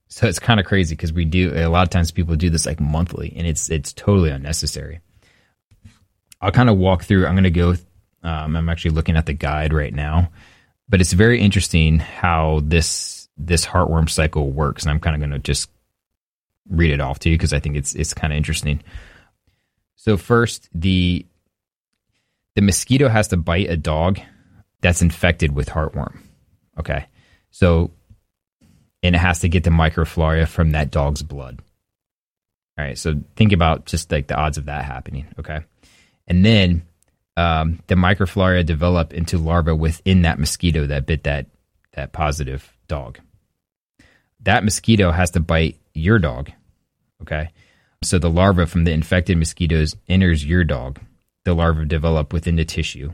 So 0.07 0.27
it's 0.27 0.39
kind 0.39 0.59
of 0.59 0.65
crazy 0.65 0.95
because 0.95 1.13
we 1.13 1.25
do 1.25 1.53
a 1.55 1.67
lot 1.67 1.83
of 1.83 1.89
times 1.89 2.11
people 2.11 2.35
do 2.35 2.49
this 2.49 2.65
like 2.65 2.79
monthly, 2.79 3.33
and 3.35 3.45
it's 3.45 3.69
it's 3.69 3.93
totally 3.93 4.31
unnecessary. 4.31 5.01
I'll 6.41 6.51
kind 6.51 6.69
of 6.69 6.77
walk 6.77 7.03
through. 7.03 7.27
I'm 7.27 7.35
going 7.35 7.43
to 7.43 7.51
go. 7.51 7.75
Um, 8.23 8.55
I'm 8.55 8.69
actually 8.69 8.91
looking 8.91 9.15
at 9.15 9.25
the 9.25 9.33
guide 9.33 9.73
right 9.73 9.93
now, 9.93 10.31
but 10.89 10.99
it's 10.99 11.13
very 11.13 11.39
interesting 11.39 11.99
how 11.99 12.61
this 12.63 13.18
this 13.39 13.65
heartworm 13.65 14.09
cycle 14.09 14.51
works, 14.51 14.83
and 14.83 14.91
I'm 14.91 14.99
kind 14.99 15.15
of 15.15 15.21
going 15.21 15.31
to 15.31 15.39
just 15.39 15.69
read 16.69 16.91
it 16.91 17.01
off 17.01 17.19
to 17.19 17.29
you 17.29 17.37
because 17.37 17.53
I 17.53 17.59
think 17.59 17.77
it's 17.77 17.95
it's 17.95 18.13
kind 18.13 18.31
of 18.31 18.37
interesting. 18.37 18.83
So 19.95 20.17
first, 20.17 20.69
the 20.73 21.25
the 22.55 22.61
mosquito 22.61 23.07
has 23.07 23.29
to 23.29 23.37
bite 23.37 23.69
a 23.69 23.77
dog 23.77 24.19
that's 24.81 25.01
infected 25.01 25.55
with 25.55 25.69
heartworm. 25.69 26.19
Okay, 26.79 27.07
so 27.51 27.91
and 29.01 29.15
it 29.15 29.19
has 29.19 29.39
to 29.39 29.49
get 29.49 29.63
the 29.63 29.69
microflora 29.69 30.47
from 30.47 30.71
that 30.71 30.91
dog's 30.91 31.23
blood. 31.23 31.61
All 32.77 32.85
right, 32.85 32.97
so 32.97 33.15
think 33.35 33.51
about 33.51 33.85
just 33.85 34.11
like 34.11 34.27
the 34.27 34.35
odds 34.35 34.57
of 34.57 34.65
that 34.65 34.85
happening. 34.85 35.27
Okay, 35.39 35.61
and 36.27 36.45
then 36.45 36.83
um, 37.37 37.79
the 37.87 37.95
microflora 37.95 38.65
develop 38.65 39.13
into 39.13 39.37
larvae 39.37 39.71
within 39.71 40.23
that 40.23 40.39
mosquito 40.39 40.85
that 40.85 41.05
bit 41.05 41.23
that 41.23 41.47
that 41.93 42.11
positive 42.11 42.71
dog. 42.87 43.19
That 44.41 44.63
mosquito 44.63 45.11
has 45.11 45.31
to 45.31 45.39
bite 45.39 45.79
your 45.93 46.19
dog. 46.19 46.51
Okay, 47.21 47.49
so 48.03 48.19
the 48.19 48.29
larva 48.29 48.65
from 48.65 48.85
the 48.85 48.91
infected 48.91 49.37
mosquitoes 49.37 49.95
enters 50.07 50.45
your 50.45 50.63
dog. 50.63 50.99
The 51.45 51.53
larvae 51.53 51.85
develop 51.85 52.31
within 52.33 52.57
the 52.57 52.65
tissue, 52.65 53.13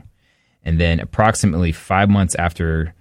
and 0.62 0.80
then 0.80 1.00
approximately 1.00 1.72
five 1.72 2.08
months 2.08 2.34
after 2.34 2.94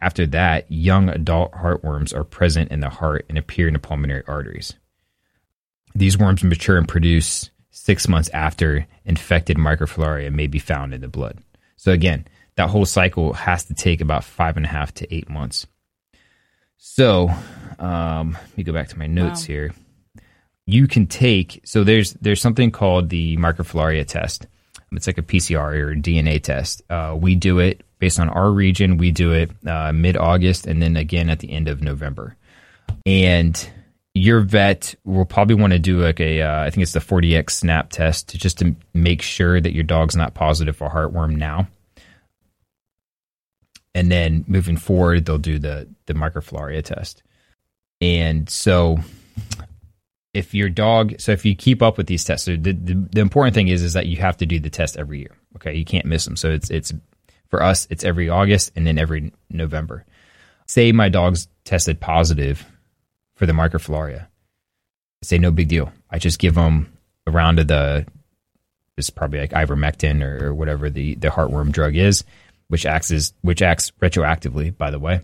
after 0.00 0.26
that, 0.28 0.70
young 0.70 1.10
adult 1.10 1.52
heartworms 1.52 2.14
are 2.14 2.24
present 2.24 2.70
in 2.70 2.80
the 2.80 2.88
heart 2.88 3.26
and 3.28 3.36
appear 3.36 3.68
in 3.68 3.74
the 3.74 3.78
pulmonary 3.78 4.22
arteries. 4.26 4.74
These 5.94 6.16
worms 6.16 6.42
mature 6.42 6.78
and 6.78 6.88
produce 6.88 7.50
six 7.70 8.08
months 8.08 8.30
after 8.30 8.86
infected 9.04 9.56
microflora 9.56 10.32
may 10.32 10.46
be 10.46 10.58
found 10.58 10.94
in 10.94 11.00
the 11.00 11.08
blood. 11.08 11.38
So 11.76 11.92
again, 11.92 12.26
that 12.56 12.70
whole 12.70 12.86
cycle 12.86 13.32
has 13.32 13.64
to 13.64 13.74
take 13.74 14.00
about 14.00 14.24
five 14.24 14.56
and 14.56 14.66
a 14.66 14.68
half 14.68 14.94
to 14.94 15.14
eight 15.14 15.28
months. 15.28 15.66
So 16.82 17.30
um, 17.78 18.32
let 18.32 18.56
me 18.56 18.64
go 18.64 18.72
back 18.72 18.88
to 18.88 18.98
my 18.98 19.06
notes 19.06 19.42
wow. 19.42 19.46
here. 19.46 19.74
You 20.66 20.88
can 20.88 21.06
take 21.06 21.60
so 21.64 21.84
there's 21.84 22.14
there's 22.14 22.40
something 22.40 22.70
called 22.70 23.10
the 23.10 23.36
microflora 23.36 24.06
test. 24.06 24.46
It's 24.92 25.06
like 25.06 25.18
a 25.18 25.22
PCR 25.22 25.74
or 25.76 25.94
DNA 25.94 26.42
test. 26.42 26.82
Uh, 26.90 27.16
we 27.20 27.34
do 27.36 27.58
it 27.58 27.84
based 27.98 28.18
on 28.18 28.28
our 28.28 28.50
region. 28.50 28.96
We 28.96 29.12
do 29.12 29.32
it 29.32 29.50
uh, 29.66 29.92
mid 29.92 30.16
August 30.16 30.66
and 30.66 30.82
then 30.82 30.96
again 30.96 31.28
at 31.30 31.38
the 31.40 31.52
end 31.52 31.68
of 31.68 31.82
November. 31.82 32.36
And 33.06 33.70
your 34.14 34.40
vet 34.40 34.94
will 35.04 35.26
probably 35.26 35.54
want 35.54 35.72
to 35.72 35.78
do 35.78 36.00
like 36.00 36.18
a, 36.18 36.42
uh, 36.42 36.62
I 36.62 36.70
think 36.70 36.82
it's 36.82 36.92
the 36.92 37.00
4Dx 37.00 37.50
snap 37.50 37.90
test 37.90 38.30
to 38.30 38.38
just 38.38 38.58
to 38.58 38.74
make 38.92 39.22
sure 39.22 39.60
that 39.60 39.74
your 39.74 39.84
dog's 39.84 40.16
not 40.16 40.34
positive 40.34 40.76
for 40.76 40.90
heartworm 40.90 41.36
now. 41.36 41.68
And 43.94 44.10
then 44.10 44.44
moving 44.46 44.76
forward, 44.76 45.24
they'll 45.24 45.38
do 45.38 45.58
the 45.58 45.88
the 46.06 46.14
microflora 46.14 46.82
test. 46.82 47.22
And 48.00 48.48
so 48.48 48.98
if 50.32 50.54
your 50.54 50.68
dog 50.68 51.20
so 51.20 51.32
if 51.32 51.44
you 51.44 51.56
keep 51.56 51.82
up 51.82 51.98
with 51.98 52.06
these 52.06 52.22
tests 52.22 52.46
so 52.46 52.52
the, 52.56 52.72
the, 52.72 52.94
the, 52.94 53.20
important 53.20 53.52
thing 53.52 53.66
is 53.66 53.82
is 53.82 53.94
that 53.94 54.06
you 54.06 54.16
have 54.18 54.36
to 54.36 54.46
do 54.46 54.60
the 54.60 54.70
test 54.70 54.96
every 54.96 55.18
year 55.18 55.36
okay 55.56 55.74
you 55.74 55.84
can't 55.84 56.06
miss 56.06 56.24
them 56.24 56.36
so 56.36 56.48
it's 56.52 56.70
it's 56.70 56.92
for 57.50 57.62
us, 57.62 57.86
it's 57.90 58.04
every 58.04 58.28
August 58.28 58.72
and 58.76 58.86
then 58.86 58.96
every 58.96 59.32
November. 59.50 60.06
Say 60.66 60.92
my 60.92 61.08
dog's 61.08 61.48
tested 61.64 62.00
positive 62.00 62.64
for 63.34 63.44
the 63.44 63.52
microflora. 63.52 64.28
Say 65.22 65.36
no 65.36 65.50
big 65.50 65.68
deal. 65.68 65.92
I 66.08 66.18
just 66.18 66.38
give 66.38 66.54
them 66.54 66.96
a 67.26 67.30
round 67.30 67.58
of 67.58 67.66
the 67.66 68.06
it's 68.96 69.10
probably 69.10 69.40
like 69.40 69.50
ivermectin 69.50 70.22
or, 70.22 70.48
or 70.48 70.54
whatever 70.54 70.90
the 70.90 71.16
the 71.16 71.28
heartworm 71.28 71.72
drug 71.72 71.96
is, 71.96 72.24
which 72.70 72.86
acts 72.86 73.10
as 73.10 73.34
which 73.42 73.60
acts 73.60 73.90
retroactively, 74.00 74.76
by 74.76 74.90
the 74.90 74.98
way, 74.98 75.20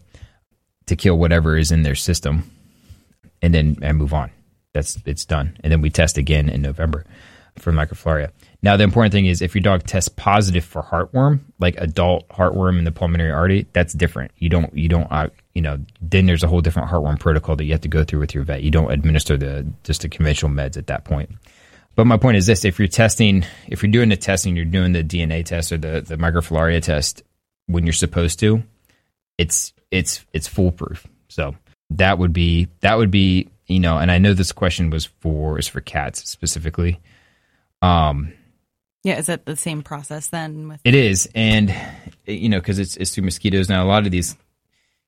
to 0.87 0.97
kill 0.97 1.17
whatever 1.17 1.57
is 1.57 1.73
in 1.73 1.83
their 1.83 1.95
system, 1.95 2.51
and 3.41 3.55
then 3.55 3.79
and 3.81 3.97
move 3.97 4.13
on. 4.13 4.31
That's 4.75 4.99
it's 5.07 5.25
done, 5.25 5.57
and 5.63 5.73
then 5.73 5.81
we 5.81 5.89
test 5.89 6.19
again 6.19 6.49
in 6.49 6.61
November 6.61 7.07
for 7.59 7.73
microflora. 7.73 8.31
Now, 8.63 8.77
the 8.77 8.85
important 8.85 9.13
thing 9.13 9.27
is 9.27 9.43
if 9.43 9.55
your 9.55 9.63
dog 9.63 9.85
tests 9.85 10.09
positive 10.09 10.65
for 10.65 10.83
heartworm, 10.83 11.41
like 11.59 11.77
adult 11.79 12.29
heartworm 12.29 12.79
in 12.79 12.85
the 12.85 12.93
pulmonary 12.93 13.31
artery, 13.31 13.67
that's 13.73 13.93
different. 13.95 14.33
You 14.37 14.49
don't, 14.49 14.77
you 14.77 14.89
don't, 14.89 15.07
uh, 15.11 15.29
you 15.55 15.63
know, 15.63 15.79
then 16.01 16.27
there's 16.27 16.43
a 16.43 16.49
whole 16.49 16.61
different 16.61 16.91
heartworm 16.91 17.19
protocol 17.19 17.57
that 17.57 17.65
you 17.65 17.73
have 17.73 17.81
to 17.83 17.89
go 17.89 18.05
through 18.05 18.21
with 18.21 18.35
your 18.35 18.45
vet. 18.45 18.63
You 18.63 18.71
don't 18.71 18.91
administer 18.91 19.37
the 19.37 19.67
just 19.85 20.03
the 20.03 20.09
conventional 20.09 20.51
meds 20.51 20.77
at 20.77 20.89
that 20.89 21.05
point. 21.05 21.31
But 21.95 22.07
my 22.07 22.19
point 22.19 22.37
is 22.37 22.47
this: 22.47 22.65
if 22.65 22.79
you're 22.79 22.89
testing, 22.89 23.45
if 23.69 23.83
you're 23.83 23.93
doing 23.93 24.11
the 24.11 24.17
testing, 24.17 24.57
you're 24.57 24.65
doing 24.65 24.93
the 24.93 25.03
DNA 25.03 25.45
test 25.45 25.73
or 25.73 25.79
the 25.79 26.03
the 26.03 26.17
microflora 26.17 26.83
test 26.83 27.23
when 27.67 27.85
you're 27.85 27.93
supposed 27.93 28.39
to, 28.41 28.63
it's 29.39 29.73
it's 29.91 30.25
it's 30.33 30.49
foolproof. 30.49 31.07
So 31.29 31.55
that 31.91 32.19
would 32.19 32.33
be 32.33 32.69
that 32.81 32.97
would 32.97 33.11
be 33.11 33.49
you 33.67 33.81
know, 33.81 33.99
and 33.99 34.11
I 34.11 34.19
know 34.19 34.33
this 34.33 34.53
question 34.53 34.91
was 34.91 35.07
for 35.07 35.59
is 35.59 35.69
for 35.69 35.81
cats 35.81 36.29
specifically. 36.29 37.01
Um, 37.83 38.33
yeah, 39.03 39.19
is 39.19 39.27
that 39.27 39.45
the 39.45 39.57
same 39.57 39.83
process 39.83 40.29
then? 40.29 40.69
With- 40.69 40.81
it 40.85 40.95
is, 40.95 41.29
and 41.35 41.75
you 42.27 42.49
know, 42.49 42.59
because 42.59 42.79
it's 42.79 42.97
it's 42.97 43.15
through 43.15 43.25
mosquitoes. 43.25 43.69
Now, 43.69 43.85
a 43.85 43.89
lot 43.89 44.05
of 44.05 44.13
these 44.13 44.37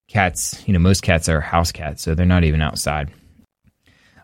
cats, 0.08 0.62
you 0.66 0.72
know, 0.72 0.78
most 0.78 1.02
cats 1.02 1.28
are 1.28 1.40
house 1.40 1.72
cats, 1.72 2.02
so 2.02 2.14
they're 2.14 2.26
not 2.26 2.44
even 2.44 2.62
outside 2.62 3.10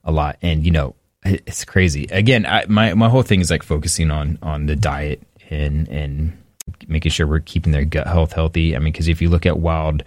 a 0.05 0.12
lot. 0.12 0.38
And 0.42 0.64
you 0.64 0.70
know, 0.70 0.94
it's 1.25 1.64
crazy. 1.64 2.07
Again, 2.11 2.47
I, 2.47 2.66
my 2.66 2.94
my 2.94 3.09
whole 3.09 3.23
thing 3.23 3.40
is 3.40 3.51
like 3.51 3.62
focusing 3.62 4.11
on 4.11 4.38
on 4.42 4.66
the 4.66 4.77
diet 4.77 5.23
and 5.51 5.88
and 5.88 6.44
making 6.88 7.12
sure 7.12 7.27
we're 7.27 7.40
keeping 7.40 7.73
their 7.73 7.85
gut 7.85 8.07
health 8.07 8.33
healthy. 8.33 8.75
I 8.75 8.79
mean, 8.79 8.92
because 8.92 9.09
if 9.09 9.23
you 9.23 9.29
look 9.29 9.47
at 9.47 9.59
wild, 9.59 10.03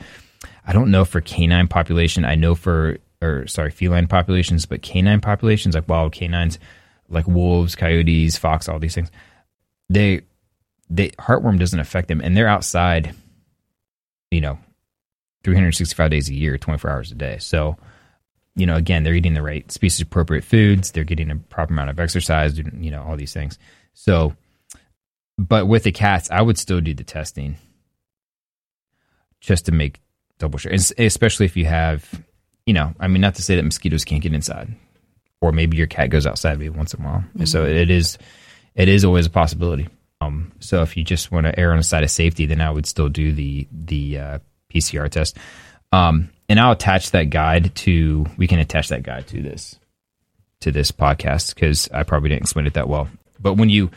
I 0.66 0.74
don't 0.74 0.92
know 0.92 1.06
for 1.06 1.22
canine 1.22 1.68
population. 1.68 2.26
I 2.26 2.36
know 2.36 2.56
for 2.56 2.98
or 3.22 3.48
sorry, 3.48 3.72
feline 3.72 4.08
populations, 4.08 4.66
but 4.66 4.82
canine 4.82 5.22
populations 5.22 5.76
like 5.76 5.90
wild 5.90 6.12
canines, 6.12 6.60
like 7.10 7.28
wolves, 7.28 7.76
coyotes, 7.76 8.38
fox, 8.38 8.70
all 8.70 8.80
these 8.80 8.96
things 8.96 9.10
they 9.90 10.22
they 10.90 11.10
heartworm 11.12 11.60
doesn't 11.60 11.80
affect 11.80 12.08
them, 12.08 12.22
and 12.22 12.36
they're 12.36 12.48
outside, 12.48 13.14
you 14.32 14.42
know, 14.42 14.58
365 15.44 16.12
days 16.12 16.30
a 16.30 16.34
year, 16.34 16.58
24 16.58 16.90
hours 16.90 17.12
a 17.12 17.16
day. 17.16 17.38
So, 17.40 17.78
you 18.56 18.66
know, 18.66 18.76
again, 18.76 19.04
they're 19.04 19.14
eating 19.14 19.34
the 19.34 19.42
right 19.42 19.70
species 19.72 20.02
appropriate 20.02 20.44
foods, 20.44 20.92
they're 20.92 21.04
getting 21.04 21.32
a 21.32 21.36
proper 21.36 21.74
amount 21.74 21.90
of 21.90 22.00
exercise, 22.00 22.58
you 22.58 22.92
know, 22.92 23.04
all 23.04 23.18
these 23.18 23.34
things. 23.34 23.60
So, 23.94 24.36
but 25.38 25.68
with 25.68 25.84
the 25.84 25.92
cats, 25.92 26.30
I 26.32 26.42
would 26.42 26.58
still 26.58 26.82
do 26.82 26.94
the 26.94 27.04
testing 27.04 27.58
just 29.40 29.66
to 29.68 29.72
make 29.72 30.00
double 30.40 30.58
sure, 30.58 30.72
especially 30.74 31.46
if 31.46 31.56
you 31.56 31.66
have, 31.66 32.24
you 32.66 32.74
know, 32.74 32.94
I 33.00 33.08
mean, 33.08 33.22
not 33.22 33.36
to 33.36 33.42
say 33.42 33.56
that 33.56 33.64
mosquitoes 33.64 34.04
can't 34.04 34.22
get 34.22 34.34
inside, 34.34 34.74
or 35.42 35.52
maybe 35.52 35.78
your 35.78 35.88
cat 35.88 36.10
goes 36.10 36.26
outside 36.26 36.60
maybe 36.60 36.70
once 36.70 36.94
in 36.94 37.02
a 37.02 37.06
while. 37.06 37.20
Mm-hmm. 37.20 37.46
So 37.46 37.66
it 37.66 37.90
is 37.90 38.18
it 38.76 38.90
is 38.90 39.06
always 39.06 39.26
a 39.26 39.32
possibility. 39.32 39.88
Um, 40.22 40.52
so 40.60 40.82
if 40.82 40.98
you 40.98 41.04
just 41.04 41.32
want 41.32 41.46
to 41.46 41.60
err 41.60 41.72
on 41.72 41.78
the 41.78 41.84
side 41.84 42.04
of 42.04 42.10
safety, 42.10 42.46
then 42.48 42.62
I 42.62 42.72
would 42.72 42.86
still 42.86 43.10
do 43.10 43.32
the 43.32 43.68
the 43.72 44.18
uh, 44.18 44.40
PCR 44.74 45.10
test. 45.10 45.38
Um, 45.92 46.30
and 46.50 46.60
I'll 46.60 46.72
attach 46.72 47.12
that 47.12 47.30
guide 47.30 47.76
to. 47.76 48.26
We 48.38 48.48
can 48.48 48.60
attach 48.60 48.90
that 48.90 49.04
guide 49.04 49.28
to 49.28 49.42
this 49.42 49.78
to 50.62 50.72
this 50.72 50.92
podcast 50.92 51.54
because 51.54 51.90
I 51.94 52.04
probably 52.04 52.30
didn't 52.30 52.42
explain 52.42 52.66
it 52.66 52.74
that 52.74 52.90
well. 52.90 53.08
But 53.40 53.54
when 53.54 53.70
you 53.70 53.92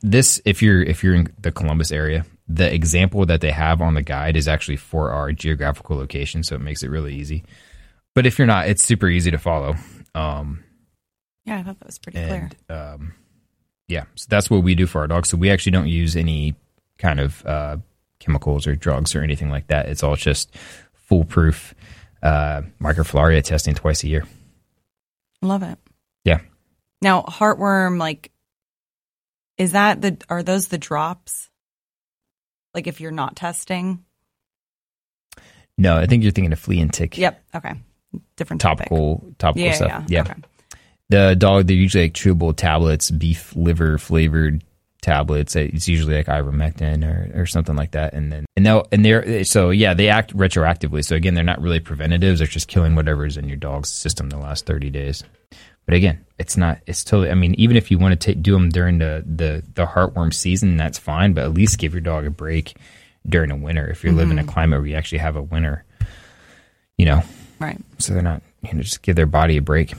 this, 0.00 0.40
if 0.44 0.62
you're 0.62 0.82
if 0.82 1.02
you're 1.02 1.14
in 1.14 1.32
the 1.40 1.52
Columbus 1.52 1.92
area, 1.92 2.26
the 2.48 2.72
example 2.72 3.24
that 3.26 3.40
they 3.40 3.50
have 3.50 3.80
on 3.80 3.94
the 3.94 4.02
guide 4.02 4.36
is 4.36 4.48
actually 4.48 4.76
for 4.76 5.10
our 5.10 5.32
geographical 5.32 5.96
location, 5.96 6.42
so 6.42 6.54
it 6.54 6.60
makes 6.60 6.82
it 6.82 6.90
really 6.90 7.14
easy. 7.14 7.44
But 8.14 8.26
if 8.26 8.38
you're 8.38 8.46
not, 8.46 8.68
it's 8.68 8.82
super 8.82 9.08
easy 9.08 9.30
to 9.30 9.38
follow. 9.38 9.76
Um, 10.14 10.64
yeah, 11.46 11.58
I 11.58 11.62
thought 11.62 11.78
that 11.78 11.86
was 11.86 11.98
pretty 11.98 12.18
and, 12.18 12.56
clear. 12.66 12.78
Um, 12.78 13.14
yeah, 13.88 14.04
so 14.14 14.26
that's 14.28 14.50
what 14.50 14.62
we 14.62 14.74
do 14.74 14.86
for 14.86 15.00
our 15.00 15.06
dogs. 15.06 15.30
So 15.30 15.36
we 15.36 15.50
actually 15.50 15.72
don't 15.72 15.88
use 15.88 16.16
any 16.16 16.54
kind 16.98 17.20
of 17.20 17.44
uh, 17.46 17.76
chemicals 18.18 18.66
or 18.66 18.76
drugs 18.76 19.14
or 19.14 19.22
anything 19.22 19.50
like 19.50 19.68
that. 19.68 19.86
It's 19.86 20.02
all 20.02 20.16
just 20.16 20.54
foolproof 20.94 21.74
uh, 22.22 22.62
testing 22.80 23.74
twice 23.74 24.04
a 24.04 24.08
year. 24.08 24.24
Love 25.40 25.62
it. 25.62 25.78
Yeah. 26.24 26.40
Now, 27.00 27.22
heartworm, 27.22 27.98
like, 27.98 28.30
is 29.58 29.72
that 29.72 30.00
the 30.00 30.18
are 30.28 30.42
those 30.42 30.68
the 30.68 30.78
drops? 30.78 31.50
Like, 32.74 32.86
if 32.86 33.00
you're 33.00 33.10
not 33.10 33.36
testing? 33.36 34.04
No, 35.76 35.96
I 35.96 36.06
think 36.06 36.22
you're 36.22 36.32
thinking 36.32 36.52
of 36.52 36.58
flea 36.58 36.80
and 36.80 36.92
tick. 36.92 37.18
Yep. 37.18 37.42
Okay. 37.54 37.74
Different 38.36 38.60
topical 38.60 39.18
topic. 39.18 39.38
topical 39.38 39.66
yeah, 39.66 39.72
stuff. 39.72 39.88
Yeah. 39.88 40.04
yeah. 40.08 40.20
Okay 40.22 40.34
the 41.12 41.36
dog 41.36 41.66
they're 41.66 41.76
usually 41.76 42.04
like 42.04 42.14
chewable 42.14 42.56
tablets 42.56 43.10
beef 43.10 43.54
liver 43.54 43.98
flavored 43.98 44.64
tablets. 45.02 45.54
It's 45.54 45.86
usually 45.86 46.14
like 46.16 46.26
ivermectin 46.26 47.04
or, 47.04 47.42
or 47.42 47.46
something 47.46 47.76
like 47.76 47.90
that, 47.90 48.14
and 48.14 48.32
then 48.32 48.46
and 48.56 48.64
they'll 48.64 48.86
and 48.90 49.04
they're 49.04 49.44
so 49.44 49.70
yeah 49.70 49.92
they 49.92 50.08
act 50.08 50.34
retroactively. 50.34 51.04
So 51.04 51.14
again, 51.14 51.34
they're 51.34 51.44
not 51.44 51.60
really 51.60 51.80
preventatives. 51.80 52.38
They're 52.38 52.46
just 52.46 52.68
killing 52.68 52.94
whatever's 52.94 53.36
in 53.36 53.46
your 53.46 53.58
dog's 53.58 53.90
system 53.90 54.30
the 54.30 54.38
last 54.38 54.64
thirty 54.64 54.88
days. 54.88 55.22
But 55.84 55.94
again, 55.94 56.24
it's 56.42 56.56
not. 56.56 56.80
It's 56.88 57.04
totally. 57.04 57.30
I 57.30 57.34
mean, 57.34 57.54
even 57.54 57.76
if 57.76 57.88
you 57.92 57.98
want 57.98 58.18
to 58.20 58.26
take, 58.26 58.42
do 58.42 58.52
them 58.52 58.68
during 58.68 58.98
the 58.98 59.22
the 59.24 59.62
the 59.74 59.86
heartworm 59.86 60.34
season, 60.34 60.76
that's 60.76 60.98
fine. 60.98 61.34
But 61.34 61.44
at 61.44 61.54
least 61.54 61.78
give 61.78 61.94
your 61.94 62.00
dog 62.00 62.26
a 62.26 62.30
break 62.30 62.76
during 63.24 63.50
the 63.50 63.56
winter 63.56 63.88
if 63.88 64.02
you 64.02 64.10
live 64.10 64.32
in 64.32 64.40
a 64.40 64.42
mm-hmm. 64.42 64.50
climate 64.50 64.80
where 64.80 64.88
you 64.88 64.96
actually 64.96 65.18
have 65.18 65.36
a 65.36 65.42
winter. 65.42 65.84
You 66.98 67.06
know, 67.06 67.22
Right. 67.60 67.80
so 67.98 68.12
they're 68.12 68.22
not. 68.22 68.42
You 68.62 68.74
know, 68.74 68.82
just 68.82 69.02
give 69.02 69.14
their 69.14 69.26
body 69.26 69.56
a 69.56 69.62
break. 69.62 69.94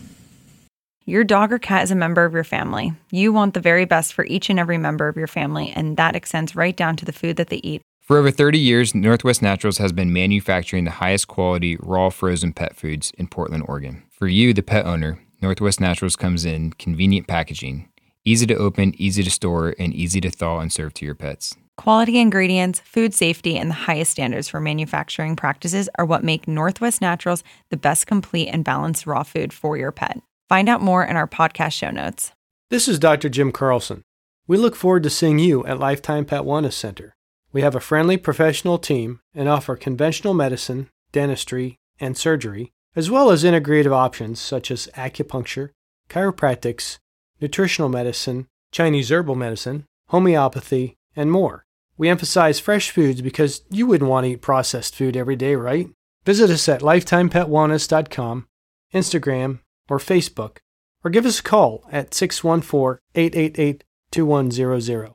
Your 1.06 1.24
dog 1.24 1.54
or 1.54 1.60
cat 1.60 1.84
is 1.84 1.92
a 1.92 1.96
member 1.96 2.26
of 2.26 2.34
your 2.34 2.44
family. 2.44 2.94
You 3.10 3.32
want 3.32 3.54
the 3.54 3.62
very 3.62 3.86
best 3.86 4.14
for 4.14 4.26
each 4.26 4.50
and 4.50 4.60
every 4.60 4.78
member 4.78 5.08
of 5.08 5.16
your 5.16 5.28
family, 5.28 5.72
and 5.74 5.96
that 5.96 6.16
extends 6.16 6.58
right 6.58 6.76
down 6.76 6.98
to 6.98 7.06
the 7.06 7.14
food 7.14 7.38
that 7.38 7.48
they 7.48 7.62
eat. 7.64 7.82
For 8.02 8.18
over 8.18 8.32
30 8.32 8.60
years, 8.60 8.94
Northwest 8.94 9.42
Naturals 9.42 9.78
has 9.78 9.94
been 9.94 10.12
manufacturing 10.12 10.84
the 10.84 10.92
highest 10.92 11.30
quality 11.30 11.78
raw 11.80 12.10
frozen 12.10 12.52
pet 12.52 12.76
foods 12.76 13.14
in 13.18 13.28
Portland, 13.28 13.64
Oregon. 13.66 14.04
For 14.10 14.28
you, 14.28 14.54
the 14.54 14.62
pet 14.62 14.86
owner, 14.86 15.20
Northwest 15.44 15.82
Naturals 15.82 16.16
comes 16.16 16.46
in 16.46 16.72
convenient 16.72 17.28
packaging, 17.28 17.90
easy 18.24 18.48
to 18.48 18.56
open, 18.56 18.94
easy 18.98 19.24
to 19.24 19.30
store, 19.30 19.76
and 19.78 19.94
easy 19.94 20.22
to 20.22 20.32
thaw 20.32 20.60
and 20.60 20.72
serve 20.72 20.94
to 20.94 21.06
your 21.06 21.16
pets. 21.16 21.54
Quality 21.76 22.18
ingredients, 22.18 22.80
food 22.86 23.14
safety, 23.14 23.58
and 23.58 23.70
the 23.70 23.76
highest 23.76 24.12
standards 24.12 24.48
for 24.48 24.62
manufacturing 24.62 25.36
practices 25.36 25.90
are 25.96 26.06
what 26.06 26.24
make 26.24 26.48
Northwest 26.48 27.02
Naturals 27.02 27.44
the 27.72 27.76
best 27.76 28.08
complete 28.08 28.48
and 28.48 28.64
balanced 28.64 29.06
raw 29.06 29.22
food 29.24 29.52
for 29.52 29.76
your 29.76 29.92
pet. 29.92 30.22
Find 30.48 30.70
out 30.70 30.82
more 30.82 31.04
in 31.04 31.18
our 31.18 31.28
podcast 31.28 31.74
show 31.74 31.92
notes. 31.92 32.32
This 32.70 32.88
is 32.88 32.98
Dr. 32.98 33.28
Jim 33.28 33.52
Carlson. 33.52 34.04
We 34.48 34.56
look 34.56 34.78
forward 34.78 35.04
to 35.04 35.10
seeing 35.10 35.40
you 35.40 35.66
at 35.66 35.78
Lifetime 35.78 36.24
Pet 36.24 36.44
Wellness 36.44 36.74
Center. 36.74 37.16
We 37.52 37.62
have 37.62 37.76
a 37.76 37.82
friendly 37.82 38.16
professional 38.16 38.78
team 38.78 39.20
and 39.36 39.50
offer 39.50 39.76
conventional 39.76 40.34
medicine, 40.34 40.90
dentistry, 41.12 41.80
and 42.00 42.18
surgery, 42.18 42.73
as 42.96 43.10
well 43.10 43.30
as 43.30 43.44
integrative 43.44 43.92
options 43.92 44.40
such 44.40 44.72
as 44.72 44.90
acupuncture, 44.96 45.70
chiropractics, 46.10 46.98
nutritional 47.42 47.90
medicine, 47.90 48.48
Chinese 48.72 49.12
herbal 49.12 49.36
medicine, 49.36 49.86
homeopathy, 50.10 50.96
and 51.16 51.32
more. 51.32 51.66
We 51.98 52.10
emphasize 52.10 52.60
fresh 52.60 52.90
foods 52.90 53.22
because 53.22 53.62
you 53.70 53.86
wouldn't 53.86 54.10
want 54.10 54.26
to 54.26 54.32
eat 54.32 54.42
processed 54.42 54.96
food 54.96 55.16
every 55.16 55.36
day, 55.36 55.56
right? 55.56 55.88
Visit 56.26 56.50
us 56.50 56.68
at 56.70 56.82
lifetimepetwellness.com, 56.82 58.48
Instagram, 58.94 59.60
or 59.90 59.98
Facebook, 60.00 60.58
or 61.04 61.12
give 61.12 61.26
us 61.26 61.40
a 61.40 61.44
call 61.44 61.86
at 61.92 62.14
614 62.14 63.00
888 63.16 63.84
2100. 64.12 65.14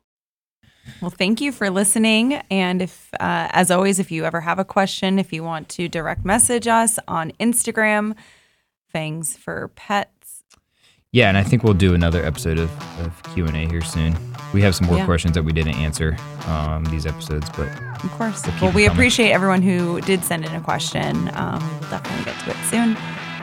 Well, 1.00 1.10
thank 1.10 1.40
you 1.40 1.52
for 1.52 1.70
listening. 1.70 2.34
And 2.50 2.82
if, 2.82 3.08
uh, 3.14 3.48
as 3.52 3.70
always, 3.70 3.98
if 3.98 4.10
you 4.10 4.24
ever 4.24 4.40
have 4.40 4.58
a 4.58 4.64
question, 4.64 5.18
if 5.18 5.32
you 5.32 5.42
want 5.44 5.68
to 5.70 5.88
direct 5.88 6.24
message 6.24 6.66
us 6.66 6.98
on 7.08 7.32
Instagram, 7.40 8.14
Fangs 8.92 9.36
for 9.36 9.68
Pets. 9.76 10.42
Yeah, 11.12 11.28
and 11.28 11.38
I 11.38 11.42
think 11.42 11.62
we'll 11.62 11.72
do 11.74 11.94
another 11.94 12.24
episode 12.24 12.58
of, 12.58 12.70
of 13.00 13.22
Q&A 13.34 13.66
here 13.68 13.80
soon. 13.80 14.14
We 14.52 14.60
have 14.62 14.74
some 14.74 14.86
more 14.86 14.98
Yeah. 14.98 15.04
questions 15.06 15.34
that 15.34 15.42
we 15.42 15.52
didn't 15.52 15.76
answer 15.76 16.16
um, 16.46 16.84
these 16.86 17.06
episodes, 17.06 17.48
but 17.50 17.68
Of 18.04 18.10
course. 18.12 18.42
Keep 18.42 18.60
well, 18.60 18.72
we 18.72 18.84
coming. 18.84 18.90
appreciate 18.90 19.30
everyone 19.30 19.62
who 19.62 20.00
did 20.02 20.22
send 20.24 20.44
in 20.44 20.54
a 20.54 20.60
question. 20.60 21.30
Um, 21.34 21.60
we'll 21.80 21.90
definitely 21.90 22.24
get 22.26 22.38
to 22.44 22.50
it 22.50 22.56
soon. 22.70 22.94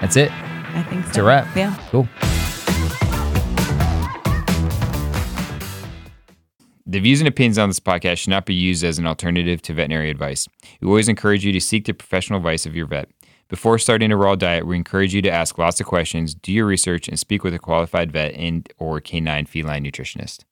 that's 0.02 0.16
it. 0.16 0.32
I 0.32 0.84
think 0.84 1.04
so. 1.06 1.10
It's 1.10 1.18
a 1.18 1.24
wrap. 1.24 1.56
Yeah. 1.56 1.76
Cool. 1.90 2.08
The 6.96 7.02
views 7.02 7.20
and 7.20 7.28
opinions 7.28 7.58
on 7.58 7.68
this 7.68 7.82
podcast 7.82 8.20
should 8.20 8.30
not 8.30 8.46
be 8.46 8.54
used 8.54 8.82
as 8.82 8.98
an 8.98 9.06
alternative 9.06 9.62
to 9.64 9.74
veterinary 9.74 10.10
advice. 10.10 10.48
We 10.80 10.88
always 10.88 11.10
encourage 11.10 11.44
you 11.44 11.52
to 11.52 11.60
seek 11.60 11.84
the 11.84 11.94
professional 11.94 12.38
advice 12.38 12.66
of 12.66 12.74
your 12.74 12.86
vet. 12.86 13.10
Before 13.50 13.78
starting 13.78 14.14
a 14.14 14.16
raw 14.16 14.36
diet, 14.36 14.66
we 14.66 14.78
encourage 14.78 15.14
you 15.14 15.22
to 15.24 15.30
ask 15.30 15.58
lots 15.58 15.82
of 15.82 15.88
questions, 15.88 16.34
do 16.34 16.54
your 16.54 16.66
research, 16.66 17.10
and 17.10 17.20
speak 17.20 17.44
with 17.44 17.54
a 17.54 17.60
qualified 17.60 18.14
vet 18.14 18.34
and 18.36 18.72
or 18.78 19.02
canine 19.02 19.46
feline 19.46 19.84
nutritionist. 19.84 20.46